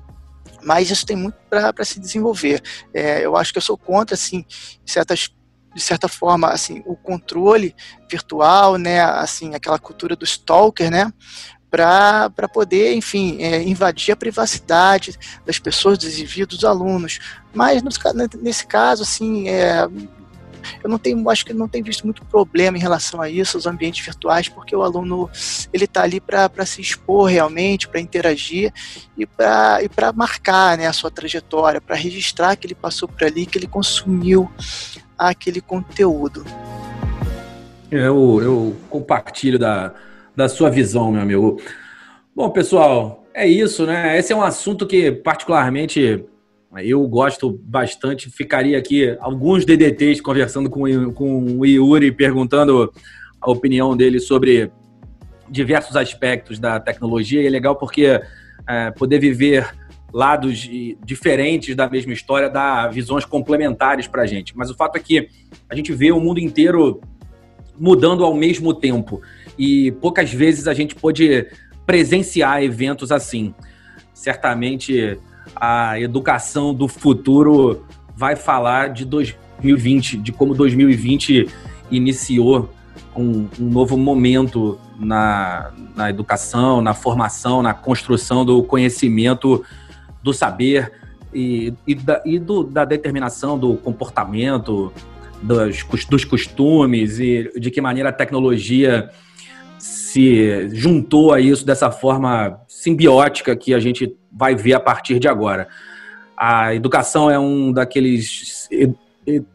mas 0.63 0.91
isso 0.91 1.07
tem 1.07 1.17
muito 1.17 1.37
para 1.49 1.85
se 1.85 2.01
desenvolver. 2.01 2.61
É, 2.93 3.25
eu 3.25 3.37
acho 3.37 3.53
que 3.53 3.59
eu 3.59 3.63
sou 3.63 3.79
contra, 3.79 4.15
assim, 4.15 4.45
certas 4.85 5.31
de 5.73 5.83
certa 5.83 6.09
forma, 6.09 6.49
assim, 6.49 6.83
o 6.87 6.97
controle 6.97 7.77
virtual, 8.11 8.79
né, 8.79 9.03
assim, 9.03 9.55
aquela 9.55 9.79
cultura 9.79 10.17
do 10.17 10.25
stalker, 10.25 10.91
né, 10.91 11.13
para 11.71 12.49
poder, 12.51 12.95
enfim, 12.95 13.37
é, 13.43 13.63
invadir 13.63 14.13
a 14.13 14.17
privacidade 14.17 15.19
das 15.45 15.59
pessoas, 15.59 15.99
dos 15.99 16.15
indivíduos, 16.15 16.61
dos 16.61 16.65
alunos. 16.65 17.19
Mas 17.55 17.83
nesse 18.41 18.67
caso, 18.67 19.03
assim, 19.03 19.51
é, 19.51 19.87
eu 20.83 20.91
não 20.91 20.99
tenho, 20.99 21.29
acho 21.31 21.45
que 21.45 21.53
não 21.53 21.69
tenho 21.69 21.85
visto 21.85 22.05
muito 22.05 22.25
problema 22.25 22.77
em 22.77 22.81
relação 22.81 23.21
a 23.21 23.29
isso, 23.29 23.59
os 23.59 23.67
ambientes 23.67 24.05
virtuais, 24.05 24.49
porque 24.49 24.75
o 24.75 24.83
aluno 24.83 25.29
ele 25.73 25.85
está 25.85 26.03
ali 26.03 26.21
para 26.21 26.67
se 26.67 26.81
expor 26.81 27.29
realmente, 27.29 27.89
para 27.89 28.01
interagir 28.01 28.73
e 29.17 29.27
para 29.27 29.81
e 29.83 29.89
marcar 30.15 30.77
né, 30.79 30.87
a 30.87 30.93
sua 30.93 31.11
trajetória, 31.11 31.81
para 31.81 31.97
registrar 31.97 32.57
que 32.57 32.67
ele 32.67 32.75
passou 32.75 33.09
por 33.09 33.25
ali, 33.25 33.47
que 33.47 33.59
ele 33.59 33.67
consumiu 33.67 34.51
aquele 35.19 35.61
conteúdo. 35.61 36.45
Eu, 37.91 38.41
eu 38.43 38.77
compartilho 38.91 39.59
da, 39.59 39.95
da 40.35 40.49
sua 40.49 40.71
visão, 40.71 41.11
meu 41.13 41.23
amigo. 41.23 41.61
Bom, 42.35 42.51
pessoal, 42.51 43.25
é 43.33 43.47
isso, 43.47 43.87
né? 43.87 44.19
Esse 44.19 44.33
é 44.33 44.37
um 44.37 44.43
assunto 44.43 44.87
que, 44.87 45.13
particularmente, 45.13 46.25
eu 46.83 47.07
gosto 47.07 47.59
bastante. 47.63 48.31
Ficaria 48.31 48.77
aqui 48.79 49.17
alguns 49.21 49.65
DDTs 49.65 50.21
conversando 50.21 50.69
com, 50.69 51.13
com 51.13 51.59
o 51.59 51.65
Yuri, 51.65 52.13
perguntando 52.13 52.93
a 53.41 53.51
opinião 53.51 53.97
dele 53.97 54.21
sobre 54.21 54.71
diversos 55.49 55.97
aspectos 55.97 56.59
da 56.59 56.79
tecnologia. 56.81 57.43
E 57.43 57.47
é 57.47 57.51
legal 57.51 57.77
porque 57.77 58.21
é, 58.69 58.91
poder 58.91 59.19
viver 59.19 59.69
lados 60.13 60.69
diferentes 61.05 61.75
da 61.75 61.89
mesma 61.89 62.13
história 62.13 62.49
dá 62.49 62.89
visões 62.89 63.25
complementares 63.25 64.07
para 64.07 64.23
a 64.23 64.27
gente. 64.27 64.57
Mas 64.57 64.71
o 64.71 64.75
fato 64.75 64.97
é 64.97 65.01
que 65.01 65.29
a 65.69 65.75
gente 65.75 65.93
vê 65.93 66.13
o 66.13 66.21
mundo 66.21 66.41
inteiro 66.41 67.01
mudando 67.79 68.25
ao 68.25 68.35
mesmo 68.35 68.73
tempo 68.73 69.21
e 69.59 69.93
poucas 69.93 70.33
vezes 70.33 70.67
a 70.67 70.75
gente 70.75 70.95
pode 70.95 71.47
presenciar 71.85 72.63
eventos 72.63 73.13
assim. 73.13 73.55
Certamente 74.15 75.19
a 75.57 75.99
educação 75.99 76.75
do 76.75 76.87
futuro 76.87 77.85
vai 78.15 78.37
falar 78.37 78.91
de 78.91 79.05
2020, 79.05 80.19
de 80.19 80.33
como 80.33 80.55
2020 80.55 81.49
iniciou 81.91 82.71
um, 83.17 83.49
um 83.59 83.71
novo 83.71 83.97
momento 83.97 84.79
na, 84.99 85.73
na 85.95 86.11
educação, 86.11 86.81
na 86.81 86.95
formação, 86.95 87.63
na 87.63 87.75
construção 87.75 88.45
do 88.45 88.63
conhecimento 88.63 89.65
do 90.23 90.33
saber 90.33 90.93
e, 91.33 91.73
e, 91.87 91.95
da, 91.95 92.23
e 92.25 92.39
do, 92.39 92.63
da 92.63 92.85
determinação 92.85 93.59
do 93.59 93.77
comportamento, 93.77 94.93
dos, 95.43 95.85
dos 96.07 96.25
costumes 96.25 97.19
e 97.19 97.51
de 97.59 97.71
que 97.71 97.81
maneira 97.81 98.09
a 98.09 98.13
tecnologia 98.13 99.11
se 99.79 100.69
juntou 100.71 101.33
a 101.33 101.41
isso 101.41 101.65
dessa 101.65 101.91
forma 101.91 102.61
simbiótica 102.67 103.55
que 103.55 103.75
a 103.75 103.79
gente 103.79 104.17
vai 104.37 104.55
ver 104.55 104.75
a 104.75 104.81
partir 104.81 105.19
de 105.19 105.27
agora. 105.27 105.69
A 106.37 106.75
educação 106.75 107.31
é 107.31 107.39
um 107.39 107.73
daqueles 107.73 108.69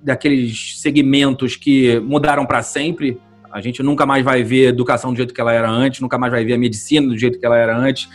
daqueles 0.01 0.81
segmentos 0.81 1.55
que 1.55 1.99
mudaram 1.99 2.45
para 2.45 2.61
sempre. 2.61 3.17
A 3.51 3.61
gente 3.61 3.81
nunca 3.83 4.05
mais 4.05 4.23
vai 4.23 4.43
ver 4.43 4.67
a 4.67 4.69
educação 4.69 5.11
do 5.11 5.17
jeito 5.17 5.33
que 5.33 5.39
ela 5.39 5.53
era 5.53 5.69
antes, 5.69 6.01
nunca 6.01 6.17
mais 6.17 6.31
vai 6.31 6.43
ver 6.43 6.53
a 6.53 6.57
medicina 6.57 7.07
do 7.07 7.17
jeito 7.17 7.39
que 7.39 7.45
ela 7.45 7.57
era 7.57 7.77
antes. 7.77 8.09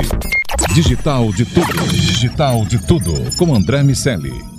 Digital 0.73 1.31
de 1.31 1.45
tudo. 1.45 1.87
Digital 1.91 2.65
de 2.65 2.79
tudo. 2.87 3.13
Com 3.37 3.53
André 3.53 3.83
Miscelli. 3.83 4.56